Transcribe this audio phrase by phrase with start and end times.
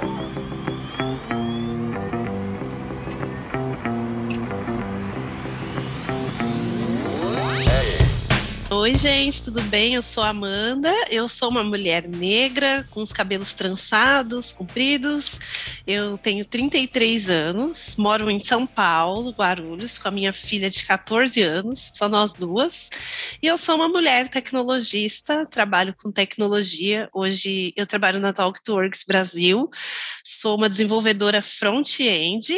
[0.00, 0.39] Thank you.
[8.80, 9.92] Oi, gente, tudo bem?
[9.92, 10.90] Eu sou Amanda.
[11.10, 15.38] Eu sou uma mulher negra, com os cabelos trançados, compridos.
[15.86, 21.42] Eu tenho 33 anos, moro em São Paulo, Guarulhos, com a minha filha de 14
[21.42, 22.88] anos, só nós duas.
[23.42, 27.06] E eu sou uma mulher tecnologista, trabalho com tecnologia.
[27.12, 29.68] Hoje eu trabalho na Talk2Works Brasil.
[30.24, 32.56] Sou uma desenvolvedora front-end.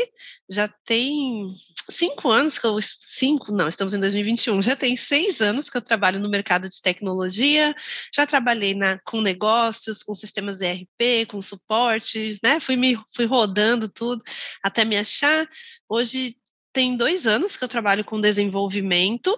[0.48, 1.52] Já tem
[1.90, 2.78] cinco anos que eu.
[2.80, 4.62] Cinco, não, estamos em 2021.
[4.62, 7.74] Já tem seis anos que eu trabalho no mercado de tecnologia,
[8.14, 12.60] já trabalhei na, com negócios, com sistemas ERP, com suportes, né?
[12.60, 14.22] Fui me fui rodando tudo
[14.62, 15.48] até me achar.
[15.88, 16.36] Hoje
[16.72, 19.36] tem dois anos que eu trabalho com desenvolvimento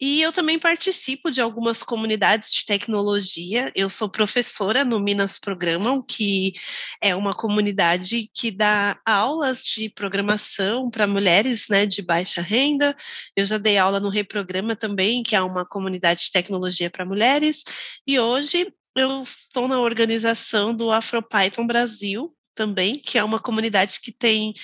[0.00, 3.72] e eu também participo de algumas comunidades de tecnologia.
[3.74, 6.52] Eu sou professora no Minas Programam, que
[7.00, 12.96] é uma comunidade que dá aulas de programação para mulheres né, de baixa renda.
[13.36, 17.62] Eu já dei aula no Reprograma também, que é uma comunidade de tecnologia para mulheres.
[18.06, 24.12] E hoje eu estou na organização do AfroPython Brasil, também, que é uma comunidade que
[24.12, 24.54] tem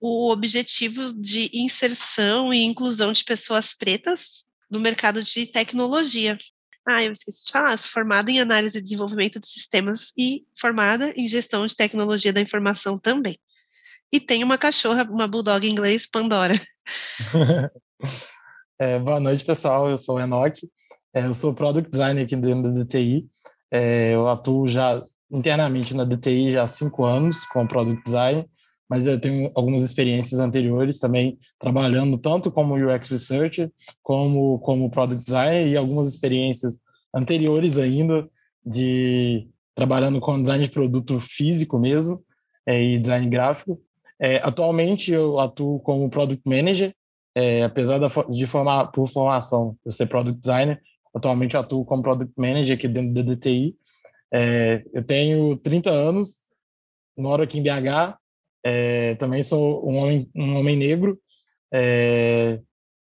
[0.00, 6.38] o objetivo de inserção e inclusão de pessoas pretas no mercado de tecnologia.
[6.88, 11.12] Ah, eu esqueci de falar, sou formada em análise e desenvolvimento de sistemas e formada
[11.16, 13.38] em gestão de tecnologia da informação também.
[14.12, 16.54] E tenho uma cachorra, uma bulldog inglês, Pandora.
[18.78, 19.90] é, boa noite, pessoal.
[19.90, 20.60] Eu sou o Enoch.
[21.12, 23.26] É, eu sou Product Designer aqui dentro da DTI.
[23.70, 28.48] É, eu atuo já internamente na DTI já há cinco anos com Product Design
[28.88, 33.70] mas eu tenho algumas experiências anteriores também trabalhando tanto como UX Researcher
[34.02, 36.78] como como Product Designer e algumas experiências
[37.14, 38.28] anteriores ainda
[38.64, 42.24] de trabalhando com design de produto físico mesmo
[42.66, 43.80] é, e design gráfico.
[44.18, 46.94] É, atualmente eu atuo como Product Manager,
[47.34, 50.80] é, apesar da, de formar por formação eu ser Product Designer,
[51.14, 53.76] atualmente eu atuo como Product Manager aqui dentro da DTI.
[54.32, 56.46] É, eu tenho 30 anos,
[57.16, 58.16] moro aqui em BH,
[58.68, 61.16] é, também sou um homem, um homem negro.
[61.72, 62.58] É,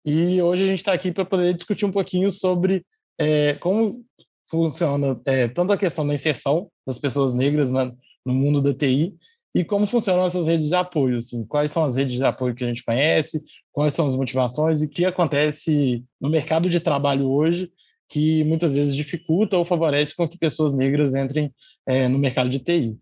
[0.04, 2.84] e hoje a gente está aqui para poder discutir um pouquinho sobre
[3.20, 4.04] é, como
[4.50, 7.86] funciona é, tanto a questão da inserção das pessoas negras na,
[8.26, 9.16] no mundo da TI
[9.54, 12.64] e como funcionam essas redes de apoio, assim, quais são as redes de apoio que
[12.64, 17.30] a gente conhece, quais são as motivações e o que acontece no mercado de trabalho
[17.30, 17.72] hoje
[18.10, 21.52] que muitas vezes dificulta ou favorece com que pessoas negras entrem
[21.86, 22.98] é, no mercado de TI.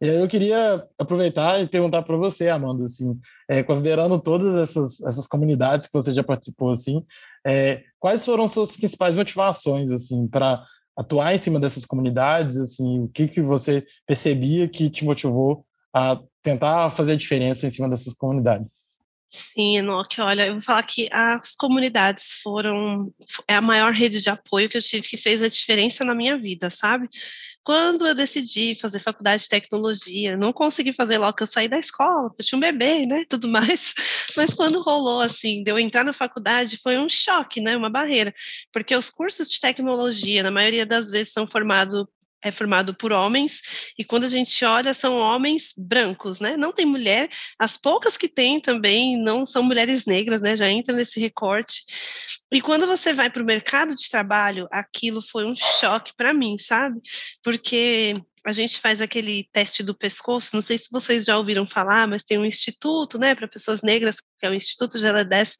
[0.00, 3.18] E aí eu queria aproveitar e perguntar para você, Amanda, assim,
[3.48, 7.04] é, considerando todas essas, essas comunidades que você já participou, assim,
[7.46, 10.64] é, quais foram suas principais motivações, assim, para
[10.96, 16.20] atuar em cima dessas comunidades, assim, o que que você percebia que te motivou a
[16.42, 18.83] tentar fazer a diferença em cima dessas comunidades?
[19.36, 23.12] Sim, Enoque, olha, eu vou falar que as comunidades foram
[23.48, 26.38] é a maior rede de apoio que eu tive que fez a diferença na minha
[26.38, 27.08] vida, sabe?
[27.64, 31.76] Quando eu decidi fazer faculdade de tecnologia, não consegui fazer logo que eu saí da
[31.78, 33.92] escola, eu tinha um bebê, né, tudo mais,
[34.36, 38.32] mas quando rolou, assim, de eu entrar na faculdade, foi um choque, né, uma barreira,
[38.72, 42.04] porque os cursos de tecnologia, na maioria das vezes, são formados
[42.44, 43.62] é formado por homens,
[43.98, 46.56] e quando a gente olha, são homens brancos, né?
[46.56, 50.54] Não tem mulher, as poucas que tem também não são mulheres negras, né?
[50.54, 51.82] Já entra nesse recorte.
[52.52, 56.56] E quando você vai para o mercado de trabalho, aquilo foi um choque para mim,
[56.58, 57.00] sabe?
[57.42, 62.06] Porque a gente faz aquele teste do pescoço, não sei se vocês já ouviram falar,
[62.06, 65.56] mas tem um instituto, né, para pessoas negras, que é o Instituto Geledes,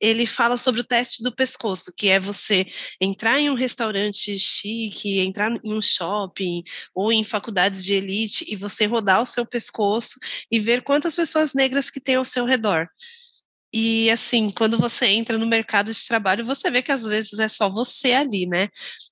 [0.00, 2.66] ele fala sobre o teste do pescoço, que é você
[3.00, 6.62] entrar em um restaurante chique, entrar em um shopping
[6.94, 10.18] ou em faculdades de elite e você rodar o seu pescoço
[10.50, 12.88] e ver quantas pessoas negras que tem ao seu redor.
[13.76, 17.48] E assim, quando você entra no mercado de trabalho, você vê que às vezes é
[17.48, 18.68] só você ali, né?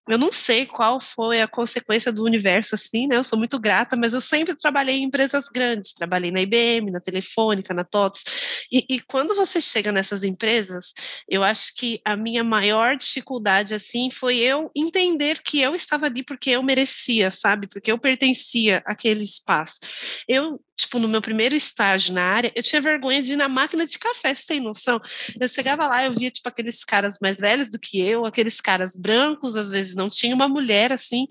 [0.09, 3.17] Eu não sei qual foi a consequência do universo assim, né?
[3.17, 7.01] Eu sou muito grata, mas eu sempre trabalhei em empresas grandes, trabalhei na IBM, na
[7.01, 8.23] Telefônica, na TOTS.
[8.71, 10.93] E, e quando você chega nessas empresas,
[11.29, 16.23] eu acho que a minha maior dificuldade assim foi eu entender que eu estava ali
[16.23, 17.67] porque eu merecia, sabe?
[17.67, 19.81] Porque eu pertencia àquele espaço.
[20.29, 23.87] Eu tipo, no meu primeiro estágio na área, eu tinha vergonha de ir na máquina
[23.87, 25.01] de café, você tem noção?
[25.41, 28.97] Eu chegava lá, eu via, tipo, aqueles caras mais velhos do que eu, aqueles caras
[28.97, 31.27] brancos, às vezes não tinha uma mulher, assim,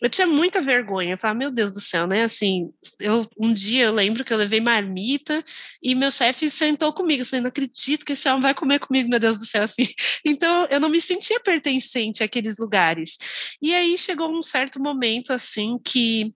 [0.00, 2.70] eu tinha muita vergonha, eu falava, meu Deus do céu, né, assim,
[3.00, 5.42] eu, um dia eu lembro que eu levei marmita
[5.82, 9.08] e meu chefe sentou comigo, eu falei, não acredito que esse homem vai comer comigo,
[9.08, 9.86] meu Deus do céu, assim,
[10.24, 13.16] então eu não me sentia pertencente àqueles lugares,
[13.60, 16.32] e aí chegou um certo momento, assim, que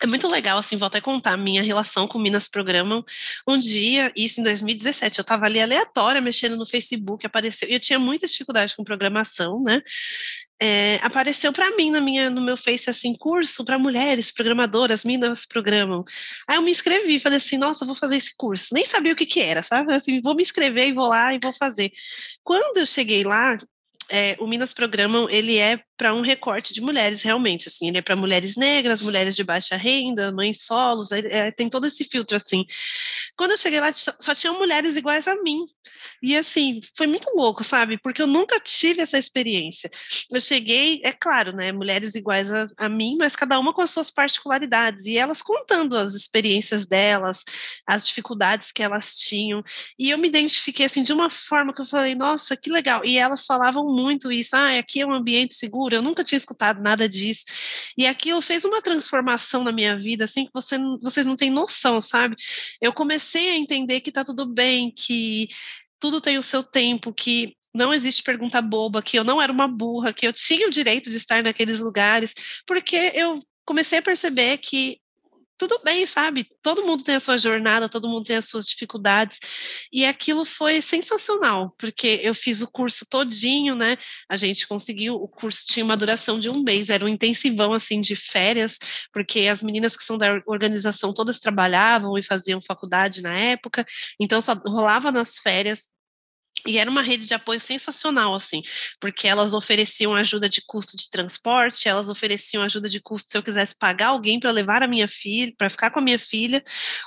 [0.00, 3.04] é muito legal, assim, vou até contar minha relação com Minas Programam.
[3.46, 7.80] Um dia, isso em 2017, eu estava ali aleatória, mexendo no Facebook, apareceu, e eu
[7.80, 9.82] tinha muita dificuldade com programação, né?
[10.60, 15.46] É, apareceu para mim na minha, no meu Face assim, curso para mulheres programadoras, Minas
[15.46, 16.04] Programam.
[16.48, 18.74] Aí eu me inscrevi, falei assim, nossa, vou fazer esse curso.
[18.74, 19.94] Nem sabia o que que era, sabe?
[19.94, 21.92] Assim, vou me inscrever e vou lá e vou fazer.
[22.42, 23.56] Quando eu cheguei lá,
[24.10, 28.02] é, o Minas Programam, ele é para um recorte de mulheres, realmente, assim, ele é
[28.02, 32.64] para mulheres negras, mulheres de baixa renda, mães solos, é, tem todo esse filtro, assim.
[33.36, 35.66] Quando eu cheguei lá, só tinham mulheres iguais a mim,
[36.22, 39.90] e assim, foi muito louco, sabe, porque eu nunca tive essa experiência.
[40.30, 43.90] Eu cheguei, é claro, né, mulheres iguais a, a mim, mas cada uma com as
[43.90, 47.44] suas particularidades, e elas contando as experiências delas,
[47.84, 49.64] as dificuldades que elas tinham,
[49.98, 53.18] e eu me identifiquei, assim, de uma forma que eu falei, nossa, que legal, e
[53.18, 57.08] elas falavam muito isso, ah, aqui é um ambiente seguro, eu nunca tinha escutado nada
[57.08, 57.44] disso.
[57.96, 62.00] E aquilo fez uma transformação na minha vida, assim, que você, vocês não têm noção,
[62.00, 62.36] sabe?
[62.80, 65.48] Eu comecei a entender que tá tudo bem, que
[66.00, 69.68] tudo tem o seu tempo, que não existe pergunta boba, que eu não era uma
[69.68, 72.34] burra, que eu tinha o direito de estar naqueles lugares,
[72.66, 74.98] porque eu comecei a perceber que
[75.58, 76.46] tudo bem, sabe?
[76.62, 79.40] Todo mundo tem a sua jornada, todo mundo tem as suas dificuldades.
[79.92, 83.96] E aquilo foi sensacional, porque eu fiz o curso todinho, né?
[84.28, 88.00] A gente conseguiu, o curso tinha uma duração de um mês, era um intensivão assim
[88.00, 88.78] de férias,
[89.12, 93.84] porque as meninas que são da organização todas trabalhavam e faziam faculdade na época,
[94.20, 95.90] então só rolava nas férias
[96.66, 98.62] e era uma rede de apoio sensacional, assim,
[99.00, 103.42] porque elas ofereciam ajuda de custo de transporte, elas ofereciam ajuda de custo se eu
[103.42, 106.62] quisesse pagar alguém para levar a minha filha, para ficar com a minha filha,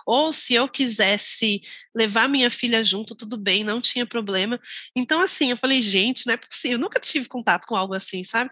[0.05, 1.61] ou se eu quisesse
[1.95, 4.59] levar minha filha junto, tudo bem, não tinha problema.
[4.95, 8.23] Então, assim, eu falei, gente, não é possível, eu nunca tive contato com algo assim,
[8.23, 8.51] sabe?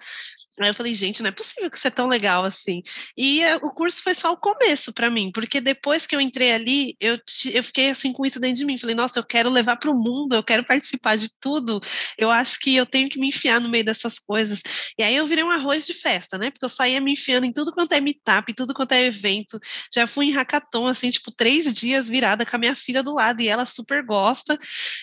[0.60, 2.82] Aí eu falei, gente, não é possível que você é tão legal assim.
[3.18, 6.52] E uh, o curso foi só o começo para mim, porque depois que eu entrei
[6.52, 8.78] ali, eu, te, eu fiquei assim com isso dentro de mim.
[8.78, 11.80] Falei, nossa, eu quero levar para o mundo, eu quero participar de tudo.
[12.18, 14.62] Eu acho que eu tenho que me enfiar no meio dessas coisas.
[14.98, 16.52] E aí eu virei um arroz de festa, né?
[16.52, 19.60] Porque eu saía me enfiando em tudo quanto é meetup, tudo quanto é evento.
[19.94, 23.42] Já fui em hackathon, assim, tipo, três dias virada com a minha filha do lado,
[23.42, 24.58] e ela super gosta.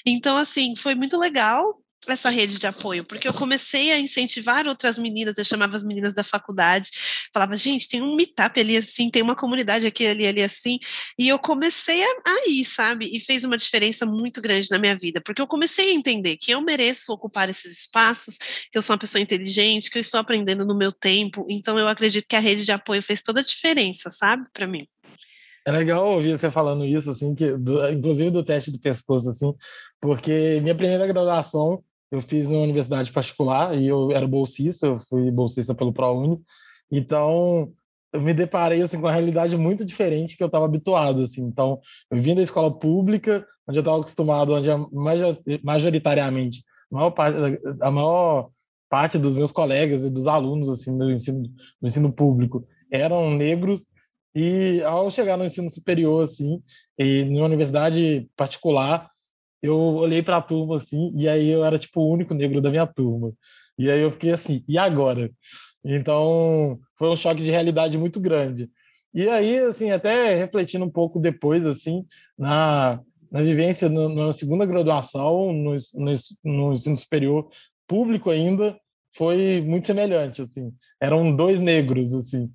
[0.04, 4.98] Então, assim, foi muito legal essa rede de apoio, porque eu comecei a incentivar outras
[4.98, 6.90] meninas, eu chamava as meninas da faculdade,
[7.32, 10.78] falava, gente, tem um meetup ali assim, tem uma comunidade aqui, ali, ali assim,
[11.18, 13.10] e eu comecei a, a ir, sabe?
[13.12, 16.50] E fez uma diferença muito grande na minha vida, porque eu comecei a entender que
[16.52, 18.38] eu mereço ocupar esses espaços,
[18.70, 21.88] que eu sou uma pessoa inteligente, que eu estou aprendendo no meu tempo, então eu
[21.88, 24.86] acredito que a rede de apoio fez toda a diferença, sabe, para mim.
[25.66, 29.52] É legal ouvir você falando isso, assim, que do, inclusive do teste do pescoço, assim,
[30.00, 35.28] porque minha primeira graduação eu fiz uma universidade particular e eu era bolsista, eu fui
[35.30, 36.40] bolsista pelo ProUni.
[36.90, 37.72] Então,
[38.12, 41.42] eu me deparei assim com uma realidade muito diferente que eu estava habituado assim.
[41.42, 41.80] Então,
[42.12, 44.68] eu vim da escola pública, onde eu estava acostumado, onde
[45.64, 46.62] majoritariamente
[46.92, 48.50] a maior parte, a maior
[48.88, 53.86] parte dos meus colegas e dos alunos assim do ensino, do ensino público eram negros
[54.38, 56.62] e ao chegar no ensino superior assim,
[56.98, 59.10] e numa universidade particular,
[59.62, 62.68] eu olhei para a turma assim, e aí eu era tipo o único negro da
[62.68, 63.32] minha turma.
[63.78, 65.30] E aí eu fiquei assim, e agora?
[65.82, 68.70] Então, foi um choque de realidade muito grande.
[69.14, 72.04] E aí, assim, até refletindo um pouco depois, assim,
[72.38, 73.00] na,
[73.32, 76.12] na vivência na segunda graduação, no, no,
[76.44, 77.48] no ensino superior
[77.88, 78.78] público ainda,
[79.14, 80.70] foi muito semelhante, assim.
[81.00, 82.50] Eram dois negros, assim.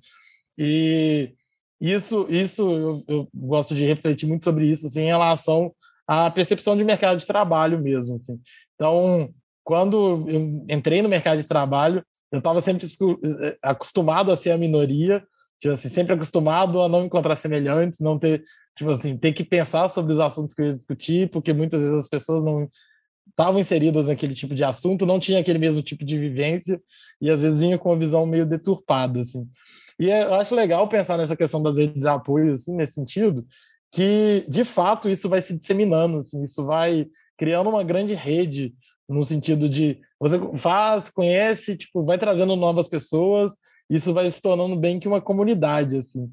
[0.56, 1.34] E
[1.82, 5.74] isso, isso eu, eu gosto de refletir muito sobre isso, assim, em relação
[6.06, 8.14] a percepção de mercado de trabalho mesmo.
[8.14, 8.40] Assim.
[8.76, 9.28] Então,
[9.64, 14.58] quando eu entrei no mercado de trabalho, eu estava sempre eh, acostumado a ser a
[14.58, 15.24] minoria,
[15.60, 18.44] tipo assim, sempre acostumado a não encontrar semelhantes, não ter,
[18.76, 21.96] tipo assim, ter que pensar sobre os assuntos que eu ia discutir, porque muitas vezes
[21.96, 22.68] as pessoas não
[23.30, 26.80] estavam inseridas naquele tipo de assunto, não tinha aquele mesmo tipo de vivência
[27.20, 29.48] e às vezes vinha com uma visão meio deturpada, assim.
[29.98, 33.46] E eu acho legal pensar nessa questão das redes de apoio, assim, nesse sentido,
[33.92, 37.06] que de fato isso vai se disseminando, assim, isso vai
[37.38, 38.74] criando uma grande rede
[39.08, 43.56] no sentido de você faz, conhece, tipo, vai trazendo novas pessoas,
[43.90, 46.30] isso vai se tornando bem que uma comunidade, assim.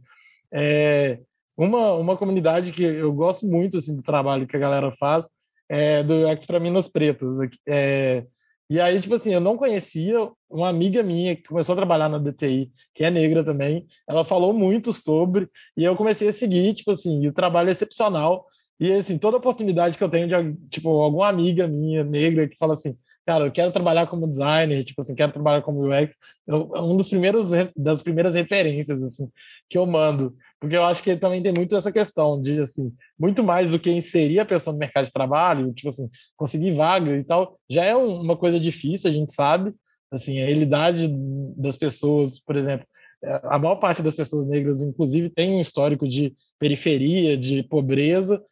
[0.53, 1.19] É,
[1.57, 5.27] uma, uma comunidade que eu gosto muito, assim, do trabalho que a galera faz
[5.69, 7.37] é do Extra Minas Pretas.
[7.67, 8.25] É,
[8.69, 12.19] e aí, tipo assim, eu não conhecia uma amiga minha que começou a trabalhar na
[12.19, 13.87] DTI, que é negra também.
[14.07, 18.45] Ela falou muito sobre, e eu comecei a seguir, tipo assim, o trabalho é excepcional.
[18.79, 22.73] E assim, toda oportunidade que eu tenho de, tipo, alguma amiga minha negra que fala
[22.73, 26.15] assim: cara, eu quero trabalhar como designer, tipo assim, quero trabalhar como UX,
[26.47, 29.29] é um dos primeiros das primeiras referências assim
[29.69, 33.43] que eu mando, porque eu acho que também tem muito essa questão de assim, muito
[33.43, 37.23] mais do que inserir a pessoa no mercado de trabalho, tipo assim, conseguir vaga e
[37.23, 39.73] tal, já é uma coisa difícil, a gente sabe,
[40.11, 41.07] assim, a realidade
[41.55, 42.85] das pessoas, por exemplo,
[43.23, 48.43] é, a maior parte das pessoas negras, inclusive, tem um histórico de periferia, de pobreza,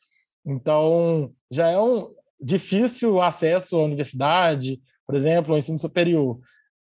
[0.45, 6.39] então já é um difícil acesso à universidade, por exemplo, ao ensino superior.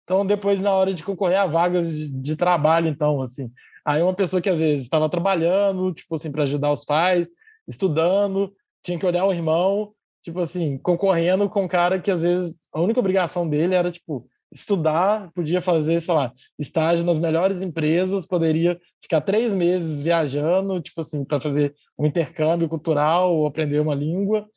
[0.03, 3.51] Então, depois, na hora de concorrer a vagas de, de trabalho, então, assim,
[3.85, 7.29] aí uma pessoa que às vezes estava trabalhando, tipo assim, para ajudar os pais,
[7.67, 9.91] estudando, tinha que olhar o irmão,
[10.23, 14.27] tipo assim, concorrendo com um cara que às vezes a única obrigação dele era, tipo,
[14.51, 21.01] estudar, podia fazer, sei lá, estágio nas melhores empresas, poderia ficar três meses viajando, tipo
[21.01, 24.47] assim, para fazer um intercâmbio cultural ou aprender uma língua,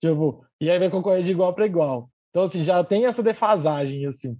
[0.00, 2.10] tipo, e aí vai concorrer de igual para igual.
[2.30, 4.36] Então, assim, já tem essa defasagem, assim.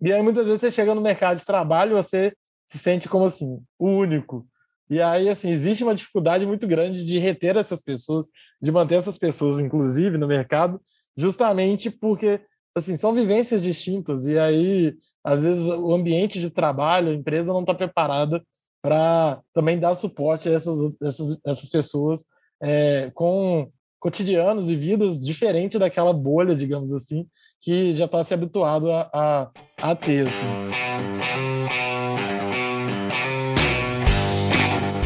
[0.00, 2.32] E aí, muitas vezes, você chega no mercado de trabalho, você
[2.66, 4.46] se sente como, assim, o único.
[4.88, 8.26] E aí, assim, existe uma dificuldade muito grande de reter essas pessoas,
[8.60, 10.80] de manter essas pessoas, inclusive, no mercado,
[11.16, 12.40] justamente porque
[12.74, 17.60] assim, são vivências distintas e aí, às vezes, o ambiente de trabalho, a empresa não
[17.60, 18.42] está preparada
[18.82, 22.24] para também dar suporte a essas, essas, essas pessoas
[22.60, 23.70] é, com
[24.04, 27.26] cotidianos e vidas diferentes daquela bolha, digamos assim,
[27.58, 30.44] que já está se habituado a, a, a ter, assim.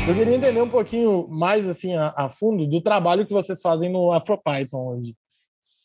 [0.08, 3.88] Eu queria entender um pouquinho mais assim a, a, fundo do trabalho que vocês fazem
[3.88, 5.14] no AfroPython hoje.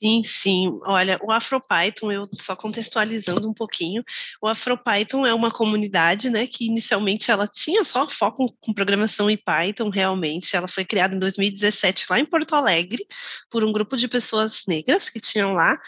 [0.03, 0.79] Sim, sim.
[0.86, 4.03] Olha, o AfroPython, eu só contextualizando um pouquinho,
[4.41, 9.38] o AfroPython é uma comunidade, né, que inicialmente ela tinha só foco com programação em
[9.38, 10.57] Python, realmente.
[10.57, 13.07] Ela foi criada em 2017 lá em Porto Alegre
[13.50, 15.79] por um grupo de pessoas negras que tinham lá.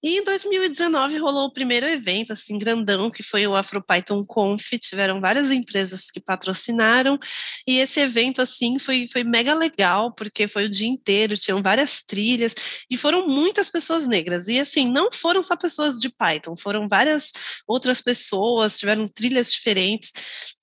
[0.00, 4.70] E em 2019 rolou o primeiro evento, assim, grandão, que foi o AfroPython Conf.
[4.78, 7.18] Tiveram várias empresas que patrocinaram.
[7.66, 12.02] E esse evento, assim, foi, foi mega legal, porque foi o dia inteiro, tinham várias
[12.02, 12.54] trilhas
[12.90, 14.48] e foram muitas muitas pessoas negras.
[14.48, 17.32] E assim, não foram só pessoas de Python, foram várias
[17.66, 20.12] outras pessoas, tiveram trilhas diferentes.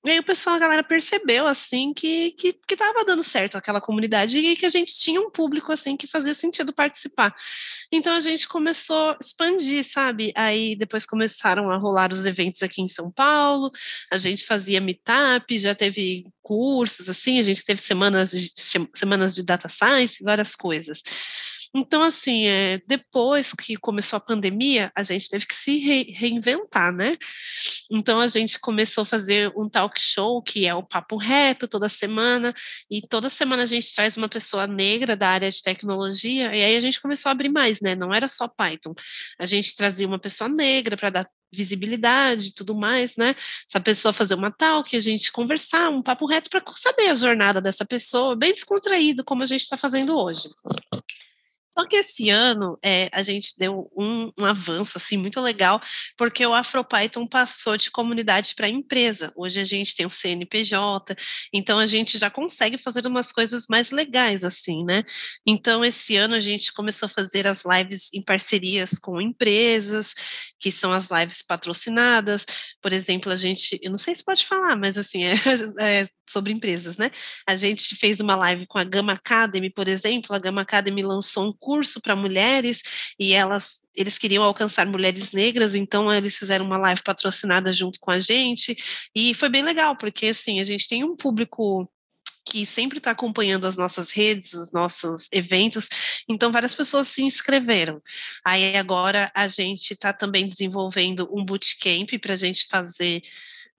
[0.06, 4.38] E aí o pessoal, a galera percebeu assim que que estava dando certo aquela comunidade
[4.40, 7.36] e que a gente tinha um público assim que fazia sentido participar.
[7.92, 10.32] Então a gente começou a expandir, sabe?
[10.36, 13.72] Aí depois começaram a rolar os eventos aqui em São Paulo.
[14.12, 18.52] A gente fazia meetup, já teve cursos assim, a gente teve semanas de
[18.96, 21.02] semanas de data science, várias coisas.
[21.74, 26.92] Então, assim, é, depois que começou a pandemia, a gente teve que se re reinventar,
[26.94, 27.18] né?
[27.90, 31.88] Então, a gente começou a fazer um talk show, que é o Papo Reto, toda
[31.88, 32.54] semana,
[32.90, 36.76] e toda semana a gente traz uma pessoa negra da área de tecnologia, e aí
[36.76, 37.96] a gente começou a abrir mais, né?
[37.96, 38.94] Não era só Python.
[39.40, 43.36] A gente trazia uma pessoa negra para dar visibilidade e tudo mais, né?
[43.70, 47.62] Essa pessoa fazer uma talk, a gente conversar, um papo reto para saber a jornada
[47.62, 50.50] dessa pessoa, bem descontraído, como a gente está fazendo hoje.
[51.74, 55.82] Só que esse ano é, a gente deu um, um, avanço assim muito legal,
[56.18, 59.32] porque o AfroPython passou de comunidade para empresa.
[59.36, 61.16] Hoje a gente tem o CNPJ,
[61.54, 65.04] então a gente já consegue fazer umas coisas mais legais assim, né?
[65.46, 70.14] Então esse ano a gente começou a fazer as lives em parcerias com empresas,
[70.62, 72.46] que são as lives patrocinadas.
[72.80, 75.34] Por exemplo, a gente, eu não sei se pode falar, mas assim é,
[76.04, 77.10] é sobre empresas, né?
[77.48, 80.36] A gente fez uma live com a Gama Academy, por exemplo.
[80.36, 82.82] A Gama Academy lançou um curso para mulheres
[83.20, 88.10] e elas eles queriam alcançar mulheres negras, então eles fizeram uma live patrocinada junto com
[88.10, 88.74] a gente
[89.14, 91.92] e foi bem legal porque assim a gente tem um público
[92.46, 95.88] que sempre está acompanhando as nossas redes, os nossos eventos,
[96.28, 98.02] então várias pessoas se inscreveram.
[98.46, 103.22] Aí agora a gente está também desenvolvendo um bootcamp para a gente fazer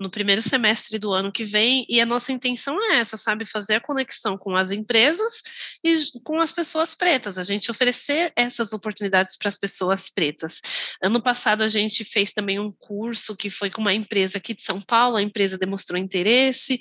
[0.02, 3.46] no primeiro semestre do ano que vem, e a nossa intenção é essa, sabe?
[3.46, 5.42] Fazer a conexão com as empresas
[5.82, 10.60] e com as pessoas pretas, a gente oferecer essas oportunidades para as pessoas pretas.
[11.00, 14.62] Ano passado a gente fez também um curso que foi com uma empresa aqui de
[14.62, 16.80] São Paulo, a empresa demonstrou interesse,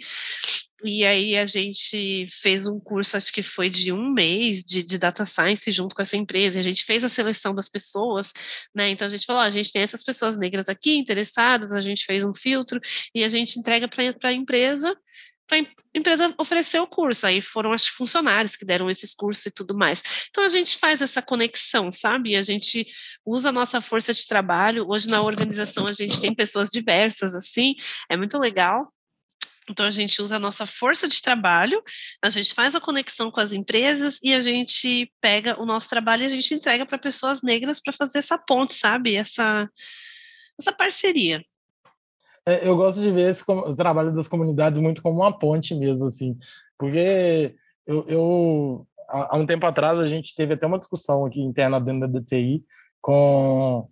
[0.83, 4.97] e aí a gente fez um curso, acho que foi de um mês, de, de
[4.97, 6.59] data science junto com essa empresa.
[6.59, 8.31] A gente fez a seleção das pessoas,
[8.75, 8.89] né?
[8.89, 12.23] Então a gente falou: a gente tem essas pessoas negras aqui interessadas, a gente fez
[12.23, 12.79] um filtro
[13.13, 14.95] e a gente entrega para a empresa
[15.51, 17.27] para a empresa oferecer o curso.
[17.27, 20.01] Aí foram as funcionários que deram esses cursos e tudo mais.
[20.29, 22.37] Então a gente faz essa conexão, sabe?
[22.37, 22.87] A gente
[23.25, 24.85] usa a nossa força de trabalho.
[24.87, 27.75] Hoje na organização a gente tem pessoas diversas assim,
[28.09, 28.91] é muito legal.
[29.71, 31.81] Então, a gente usa a nossa força de trabalho,
[32.23, 36.23] a gente faz a conexão com as empresas e a gente pega o nosso trabalho
[36.23, 39.15] e a gente entrega para pessoas negras para fazer essa ponte, sabe?
[39.15, 39.69] Essa,
[40.59, 41.43] essa parceria.
[42.45, 46.07] É, eu gosto de ver esse, o trabalho das comunidades muito como uma ponte mesmo,
[46.07, 46.37] assim,
[46.77, 51.79] porque eu, eu há um tempo atrás a gente teve até uma discussão aqui interna
[51.79, 52.63] dentro da DTI
[52.99, 53.87] com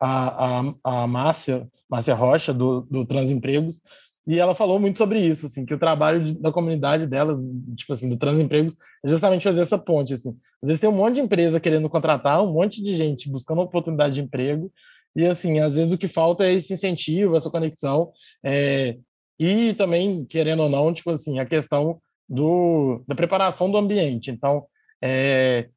[0.00, 3.80] a, a, a Márcia, Márcia Rocha, do, do Transempregos,
[4.26, 7.38] e ela falou muito sobre isso, assim, que o trabalho de, da comunidade dela,
[7.76, 10.36] tipo assim, do Transempregos, é justamente fazer essa ponte, assim.
[10.62, 14.14] Às vezes tem um monte de empresa querendo contratar, um monte de gente buscando oportunidade
[14.14, 14.72] de emprego,
[15.14, 18.12] e assim, às vezes o que falta é esse incentivo, essa conexão,
[18.44, 18.96] é,
[19.38, 24.30] e também, querendo ou não, tipo assim, a questão do, da preparação do ambiente.
[24.30, 24.66] Então,
[25.02, 25.68] é,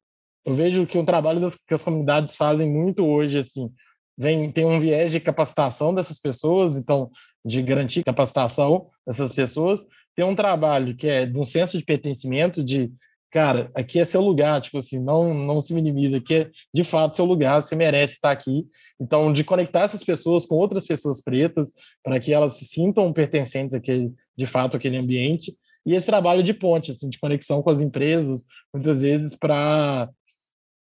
[0.44, 3.68] eu vejo que o trabalho das, que as comunidades fazem muito hoje, assim,
[4.16, 7.10] vem, tem um viés de capacitação dessas pessoas, então,
[7.46, 9.86] de garantir capacitação dessas pessoas,
[10.16, 12.92] tem um trabalho que é de um senso de pertencimento, de
[13.30, 17.16] cara, aqui é seu lugar, tipo assim, não, não se minimiza, aqui é de fato
[17.16, 18.66] seu lugar, você merece estar aqui.
[18.98, 21.72] Então, de conectar essas pessoas com outras pessoas pretas,
[22.02, 25.52] para que elas se sintam pertencentes àquele, de fato, àquele ambiente.
[25.84, 30.08] E esse trabalho de ponte, assim, de conexão com as empresas, muitas vezes para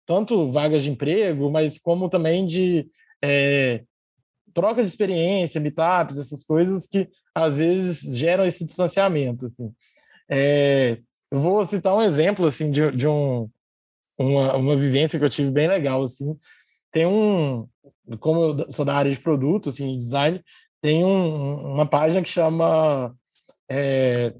[0.06, 2.86] tanto vagas de emprego, mas como também de
[3.24, 3.84] é,
[4.53, 9.46] troca de experiência, meetups, essas coisas que às vezes geram esse distanciamento.
[9.46, 9.72] Assim.
[10.29, 10.98] É,
[11.31, 13.50] eu vou citar um exemplo assim de, de um,
[14.17, 16.38] uma, uma vivência que eu tive bem legal assim.
[16.91, 17.67] Tem um,
[18.20, 20.43] como eu sou da área de produto, assim, design,
[20.81, 23.15] tem um, uma página que chama
[23.70, 24.34] é,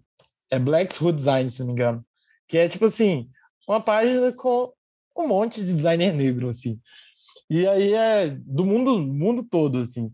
[0.50, 2.06] é Black's Hood Design, se não me engano,
[2.48, 3.30] que é tipo assim
[3.68, 4.74] uma página com
[5.18, 6.80] um monte de designer negro assim.
[7.52, 10.10] E aí é do mundo, mundo todo assim.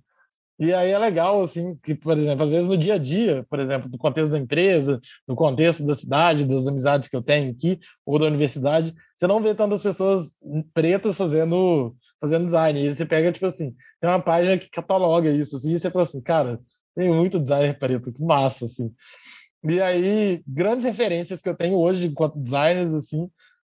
[0.59, 3.59] E aí é legal, assim, que, por exemplo, às vezes no dia a dia, por
[3.59, 7.79] exemplo, no contexto da empresa, no contexto da cidade, das amizades que eu tenho aqui,
[8.03, 10.31] ou da universidade, você não vê tantas pessoas
[10.73, 12.81] pretas fazendo, fazendo design.
[12.81, 16.05] E você pega, tipo assim, tem uma página que cataloga isso, assim, e você fala
[16.05, 16.59] assim, cara,
[16.95, 18.91] tem muito designer preto, que massa, assim.
[19.63, 23.29] E aí, grandes referências que eu tenho hoje enquanto designers, assim,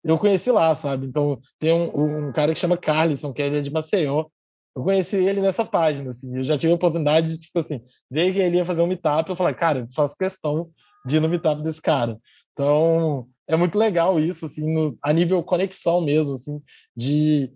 [0.04, 1.06] eu conheci lá, sabe?
[1.06, 4.26] Então, tem um, um cara que chama Carlson, que ele é de Maceió,
[4.74, 6.36] eu conheci ele nessa página, assim.
[6.36, 9.28] Eu já tive a oportunidade de, tipo assim, ver que ele ia fazer um meetup.
[9.28, 10.70] Eu falei, cara, faço questão
[11.04, 12.18] de ir no meetup desse cara.
[12.52, 16.60] Então, é muito legal isso, assim, no, a nível conexão mesmo, assim,
[16.96, 17.52] de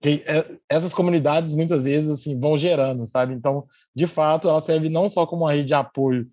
[0.00, 3.34] que é, essas comunidades muitas vezes assim vão gerando, sabe?
[3.34, 6.26] Então, de fato, ela serve não só como uma rede de apoio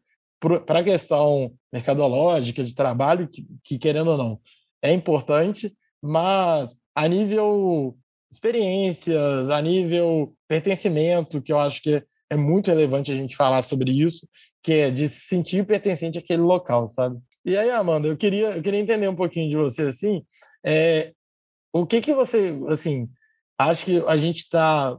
[0.65, 4.39] para a questão mercadológica de trabalho, que, que querendo ou não
[4.81, 7.97] é importante, mas a nível
[8.31, 13.91] experiências, a nível pertencimento, que eu acho que é muito relevante a gente falar sobre
[13.91, 14.27] isso,
[14.61, 17.17] que é de se sentir pertencente àquele local, sabe?
[17.45, 20.25] E aí, Amanda, eu queria, eu queria entender um pouquinho de você, assim,
[20.65, 21.13] é,
[21.71, 23.07] o que que você, assim,
[23.57, 24.97] acho que a gente está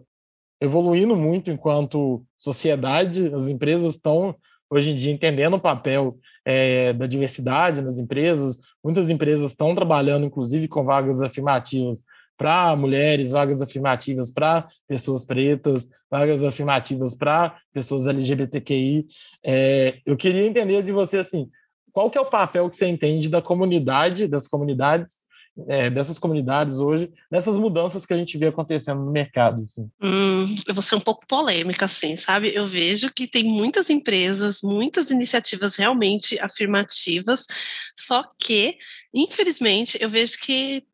[0.61, 4.35] evoluindo muito enquanto sociedade, as empresas estão,
[4.71, 10.27] hoje em dia, entendendo o papel é, da diversidade nas empresas, muitas empresas estão trabalhando,
[10.27, 12.05] inclusive, com vagas afirmativas
[12.37, 19.07] para mulheres, vagas afirmativas para pessoas pretas, vagas afirmativas para pessoas LGBTQI.
[19.45, 21.51] É, eu queria entender de você assim,
[21.93, 25.17] qual que é o papel que você entende da comunidade, das comunidades,
[25.67, 29.63] é, dessas comunidades hoje, nessas mudanças que a gente vê acontecendo no mercado?
[29.63, 29.91] Assim?
[30.03, 32.55] Hum, eu vou ser um pouco polêmica, assim, sabe?
[32.55, 37.47] Eu vejo que tem muitas empresas, muitas iniciativas realmente afirmativas,
[37.97, 38.77] só que,
[39.13, 40.85] infelizmente, eu vejo que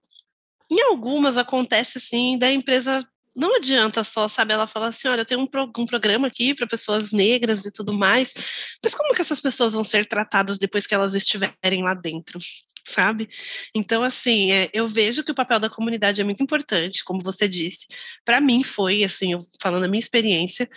[0.70, 5.24] em algumas acontece assim, da empresa não adianta só, sabe, ela fala assim, olha, eu
[5.24, 8.32] tenho um, pro, um programa aqui para pessoas negras e tudo mais,
[8.82, 12.38] mas como que essas pessoas vão ser tratadas depois que elas estiverem lá dentro?
[12.86, 13.28] Sabe?
[13.74, 17.48] Então, assim, é, eu vejo que o papel da comunidade é muito importante, como você
[17.48, 17.86] disse.
[18.24, 20.68] Para mim foi, assim, eu, falando da minha experiência,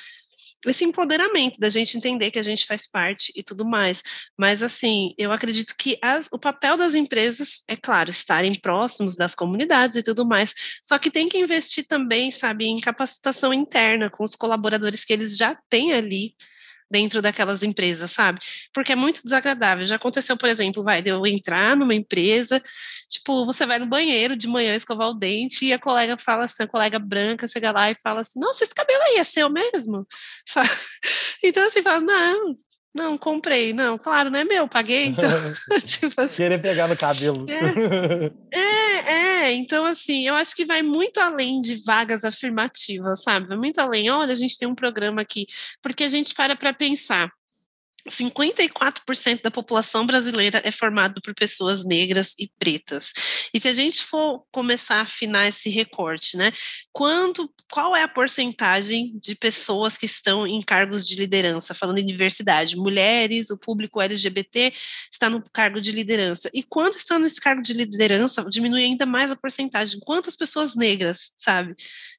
[0.65, 4.01] esse empoderamento da gente entender que a gente faz parte e tudo mais.
[4.37, 9.35] Mas, assim, eu acredito que as, o papel das empresas, é claro, estarem próximos das
[9.35, 14.23] comunidades e tudo mais, só que tem que investir também, sabe, em capacitação interna com
[14.23, 16.35] os colaboradores que eles já têm ali
[16.89, 18.39] dentro daquelas empresas, sabe?
[18.73, 19.85] Porque é muito desagradável.
[19.85, 22.61] Já aconteceu, por exemplo, vai, de eu entrar numa empresa,
[23.09, 26.63] tipo, você vai no banheiro de manhã escovar o dente e a colega fala assim,
[26.63, 30.07] a colega branca chega lá e fala assim, nossa, esse cabelo aí é seu mesmo?
[30.47, 30.69] Sabe?
[31.43, 32.57] Então, assim, fala, não,
[32.93, 33.73] não, comprei.
[33.73, 35.05] Não, claro, não é meu, paguei.
[35.05, 35.29] Então,
[35.85, 37.45] tipo assim, Querer pegar no cabelo.
[37.49, 43.47] É, é, é, então assim, eu acho que vai muito além de vagas afirmativas, sabe?
[43.47, 44.09] Vai muito além.
[44.09, 45.45] Olha, a gente tem um programa aqui,
[45.81, 47.31] porque a gente para para pensar.
[48.09, 53.11] 54% da população brasileira é formado por pessoas negras e pretas.
[53.57, 56.51] E se a gente for começar a afinar esse recorte, né?
[56.93, 62.05] Quanto, qual é a porcentagem de pessoas que estão em cargos de liderança, falando em
[62.05, 64.71] diversidade, mulheres, o público LGBT
[65.11, 66.51] está no cargo de liderança.
[66.53, 69.99] E quanto estão nesse cargo de liderança, diminui ainda mais a porcentagem.
[70.01, 71.73] Quantas pessoas negras, sabe,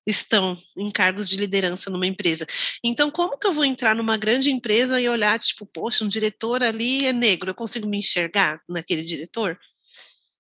[0.05, 2.47] estão em cargos de liderança numa empresa?
[2.83, 6.65] Então, como que eu vou entrar numa grande empresa e olhar, tipo, poxa, um diretor
[6.65, 9.57] ali é negro, eu consigo me enxergar naquele diretor?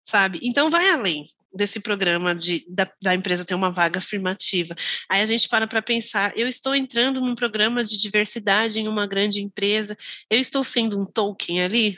[0.08, 0.40] Sabe?
[0.42, 4.74] Então vai além desse programa de, da, da empresa ter uma vaga afirmativa.
[5.06, 9.06] Aí a gente para para pensar, eu estou entrando num programa de diversidade em uma
[9.06, 9.94] grande empresa,
[10.30, 11.94] eu estou sendo um token ali,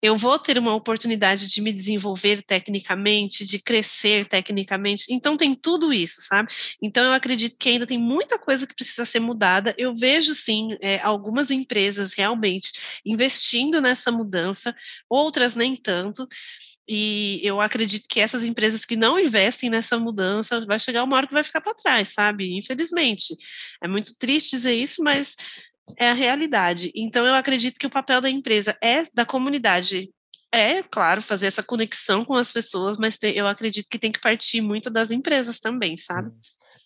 [0.00, 5.06] eu vou ter uma oportunidade de me desenvolver tecnicamente, de crescer tecnicamente.
[5.10, 6.50] Então tem tudo isso, sabe?
[6.80, 9.74] Então eu acredito que ainda tem muita coisa que precisa ser mudada.
[9.76, 14.74] Eu vejo sim é, algumas empresas realmente investindo nessa mudança,
[15.08, 16.28] outras nem tanto.
[16.88, 21.26] E eu acredito que essas empresas que não investem nessa mudança vai chegar uma hora
[21.26, 22.56] que vai ficar para trás, sabe?
[22.56, 23.34] Infelizmente.
[23.82, 25.34] É muito triste dizer isso, mas
[25.98, 26.92] é a realidade.
[26.94, 30.10] Então, eu acredito que o papel da empresa é da comunidade.
[30.52, 34.60] É, claro, fazer essa conexão com as pessoas, mas eu acredito que tem que partir
[34.60, 36.30] muito das empresas também, sabe?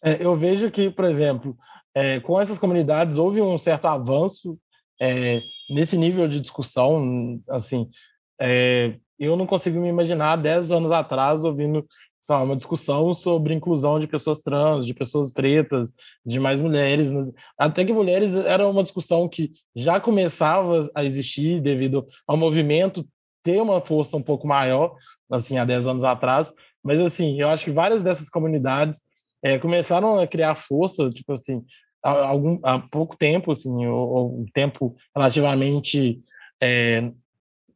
[0.03, 1.57] É, eu vejo que, por exemplo,
[1.95, 4.59] é, com essas comunidades houve um certo avanço
[5.01, 7.41] é, nesse nível de discussão.
[7.49, 7.89] Assim,
[8.41, 11.87] é, eu não consigo me imaginar 10 anos atrás ouvindo
[12.31, 15.93] sabe, uma discussão sobre inclusão de pessoas trans, de pessoas pretas,
[16.25, 17.11] de mais mulheres.
[17.59, 23.07] Até que mulheres era uma discussão que já começava a existir devido ao movimento
[23.43, 24.95] ter uma força um pouco maior,
[25.31, 26.55] assim, há 10 anos atrás.
[26.83, 29.01] Mas, assim, eu acho que várias dessas comunidades
[29.43, 31.65] é, começaram a criar força, tipo assim,
[32.03, 36.21] há, algum, há pouco tempo, assim, ou, ou um tempo relativamente
[36.63, 37.11] é,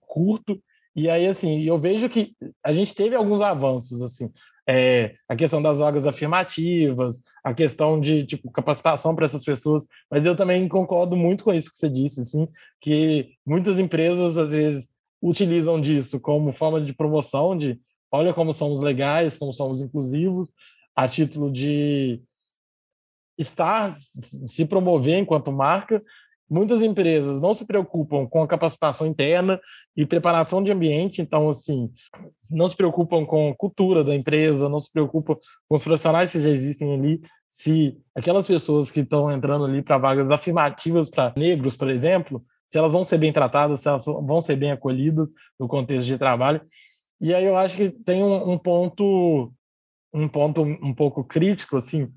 [0.00, 0.62] curto,
[0.94, 4.30] e aí, assim, eu vejo que a gente teve alguns avanços, assim,
[4.68, 10.24] é, a questão das vagas afirmativas, a questão de tipo, capacitação para essas pessoas, mas
[10.24, 12.48] eu também concordo muito com isso que você disse, assim,
[12.80, 17.80] que muitas empresas às vezes utilizam disso como forma de promoção, de
[18.10, 20.52] olha como somos legais, como somos inclusivos,
[20.94, 22.22] a título de
[23.36, 26.02] estar, se promover enquanto marca,
[26.48, 29.58] Muitas empresas não se preocupam com a capacitação interna
[29.96, 31.90] e preparação de ambiente, então, assim,
[32.52, 35.36] não se preocupam com a cultura da empresa, não se preocupam
[35.68, 37.20] com os profissionais que já existem ali.
[37.48, 42.76] Se aquelas pessoas que estão entrando ali para vagas afirmativas para negros, por exemplo, se
[42.76, 46.60] elas vão ser bem tratadas, se elas vão ser bem acolhidas no contexto de trabalho.
[47.20, 49.52] E aí eu acho que tem um, um ponto
[50.12, 52.08] um ponto um pouco crítico, assim,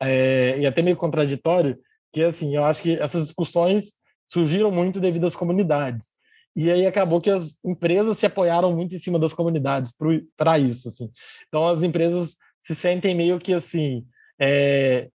[0.00, 1.78] é, e até meio contraditório,
[2.12, 3.94] que assim, eu acho que essas discussões
[4.26, 6.08] surgiram muito devido às comunidades.
[6.54, 9.92] E aí acabou que as empresas se apoiaram muito em cima das comunidades
[10.36, 11.10] para isso, assim.
[11.48, 14.04] Então as empresas se sentem meio que assim,
[14.38, 15.08] é,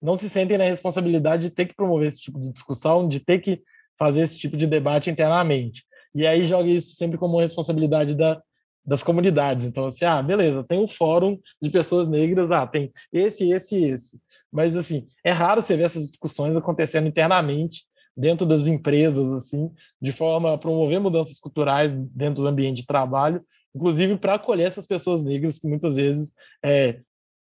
[0.00, 3.38] não se sentem na responsabilidade de ter que promover esse tipo de discussão, de ter
[3.40, 3.62] que
[3.98, 5.84] fazer esse tipo de debate internamente.
[6.14, 8.42] E aí joga isso sempre como responsabilidade da,
[8.88, 9.66] das comunidades.
[9.66, 13.84] Então, assim, ah, beleza, tem um fórum de pessoas negras, ah, tem esse, esse e
[13.84, 14.18] esse.
[14.50, 17.82] Mas, assim, é raro você ver essas discussões acontecendo internamente
[18.16, 19.70] dentro das empresas, assim,
[20.00, 23.44] de forma a promover mudanças culturais dentro do ambiente de trabalho,
[23.76, 26.32] inclusive para acolher essas pessoas negras que muitas vezes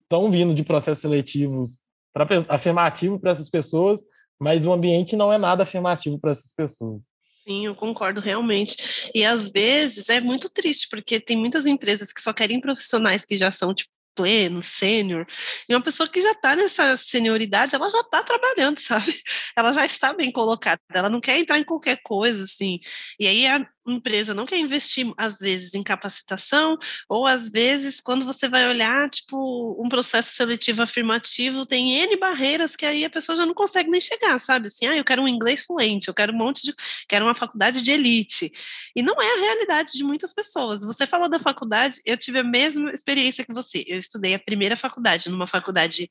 [0.00, 1.80] estão é, vindo de processos seletivos
[2.12, 4.00] pra, afirmativo para essas pessoas,
[4.40, 7.06] mas o ambiente não é nada afirmativo para essas pessoas.
[7.46, 9.10] Sim, eu concordo realmente.
[9.14, 13.36] E às vezes é muito triste, porque tem muitas empresas que só querem profissionais que
[13.36, 15.26] já são, tipo, pleno, sênior,
[15.68, 19.12] e uma pessoa que já está nessa senioridade, ela já está trabalhando, sabe?
[19.56, 22.78] Ela já está bem colocada, ela não quer entrar em qualquer coisa, assim.
[23.18, 28.24] E aí a empresa não quer investir, às vezes, em capacitação, ou às vezes, quando
[28.24, 33.36] você vai olhar, tipo, um processo seletivo afirmativo, tem N barreiras que aí a pessoa
[33.36, 34.68] já não consegue nem chegar, sabe?
[34.68, 36.74] Assim, ah, eu quero um inglês fluente, eu quero um monte de.
[37.08, 38.52] quero uma faculdade de elite.
[38.94, 40.84] E não é a realidade de muitas pessoas.
[40.84, 43.84] Você falou da faculdade, eu tive a mesma experiência que você.
[43.86, 46.10] Eu estudei a primeira faculdade, numa faculdade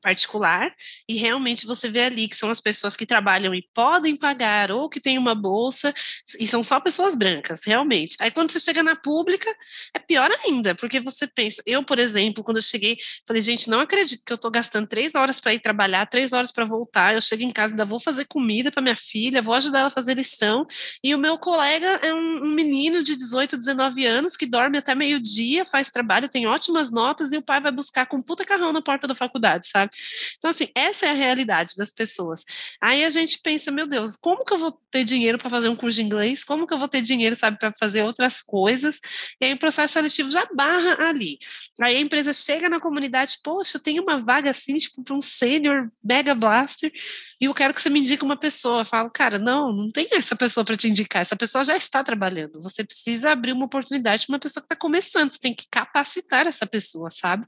[0.00, 0.72] particular,
[1.08, 4.88] e realmente você vê ali que são as pessoas que trabalham e podem pagar, ou
[4.88, 5.92] que têm uma bolsa,
[6.38, 8.16] e são só pessoas brancas, realmente.
[8.20, 9.52] Aí quando você chega na pública,
[9.94, 13.80] é pior ainda, porque você pensa, eu, por exemplo, quando eu cheguei, falei, gente, não
[13.80, 17.20] acredito que eu estou gastando três horas para ir trabalhar, três horas para voltar, eu
[17.20, 20.14] chego em casa, ainda vou fazer comida para minha filha, vou ajudar ela a fazer
[20.14, 20.66] lição,
[21.02, 24.94] e o meu colega é um, um menino de 18, 19 anos, que dorme até
[24.94, 28.82] meio-dia, faz trabalho, tem ótimas notas, e o pai vai buscar com puta carrão na
[28.82, 29.85] porta da faculdade, sabe?
[29.86, 29.90] Sabe?
[30.38, 32.44] Então, assim, essa é a realidade das pessoas.
[32.80, 35.76] Aí a gente pensa, meu Deus, como que eu vou ter dinheiro para fazer um
[35.76, 36.44] curso de inglês?
[36.44, 39.00] Como que eu vou ter dinheiro, sabe, para fazer outras coisas?
[39.40, 41.38] E aí o processo seletivo já barra ali.
[41.80, 45.90] Aí a empresa chega na comunidade, poxa, tenho uma vaga assim, tipo, para um sênior
[46.02, 46.92] mega blaster,
[47.40, 48.80] e eu quero que você me indique uma pessoa.
[48.80, 52.02] Eu falo, cara, não, não tem essa pessoa para te indicar, essa pessoa já está
[52.02, 52.60] trabalhando.
[52.62, 56.46] Você precisa abrir uma oportunidade para uma pessoa que está começando, você tem que capacitar
[56.46, 57.46] essa pessoa, sabe?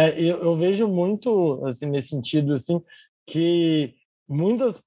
[0.00, 2.80] É, eu, eu, vejo muito, assim, nesse sentido, assim,
[3.26, 3.94] que
[4.26, 4.82] muitas,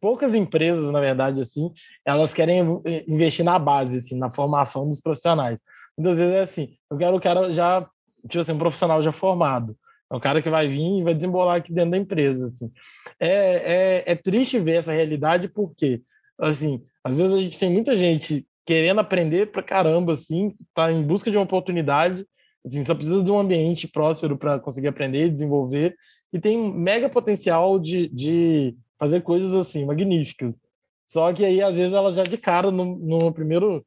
[0.00, 1.72] poucas empresas, na verdade, assim,
[2.04, 2.60] elas querem
[3.08, 5.60] investir na base, assim, na formação dos profissionais.
[5.98, 7.80] Muitas vezes é assim, eu quero o cara já,
[8.28, 9.76] tipo assim, um profissional já formado.
[10.12, 12.70] É o cara que vai vir e vai desembolar aqui dentro da empresa, assim.
[13.18, 16.02] É, é, é triste ver essa realidade porque,
[16.38, 21.02] assim, às vezes a gente tem muita gente querendo aprender pra caramba, assim, tá em
[21.02, 22.26] busca de uma oportunidade,
[22.64, 25.96] assim, só precisa de um ambiente próspero para conseguir aprender e desenvolver,
[26.32, 30.60] e tem mega potencial de, de fazer coisas, assim, magníficas.
[31.06, 33.84] Só que aí, às vezes, ela já de cara, no, no primeiro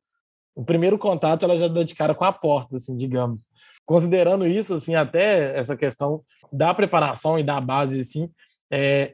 [0.56, 3.52] o primeiro contato ela já dá de cara com a porta, assim, digamos.
[3.86, 8.28] Considerando isso, assim, até essa questão da preparação e da base, assim,
[8.72, 9.14] é,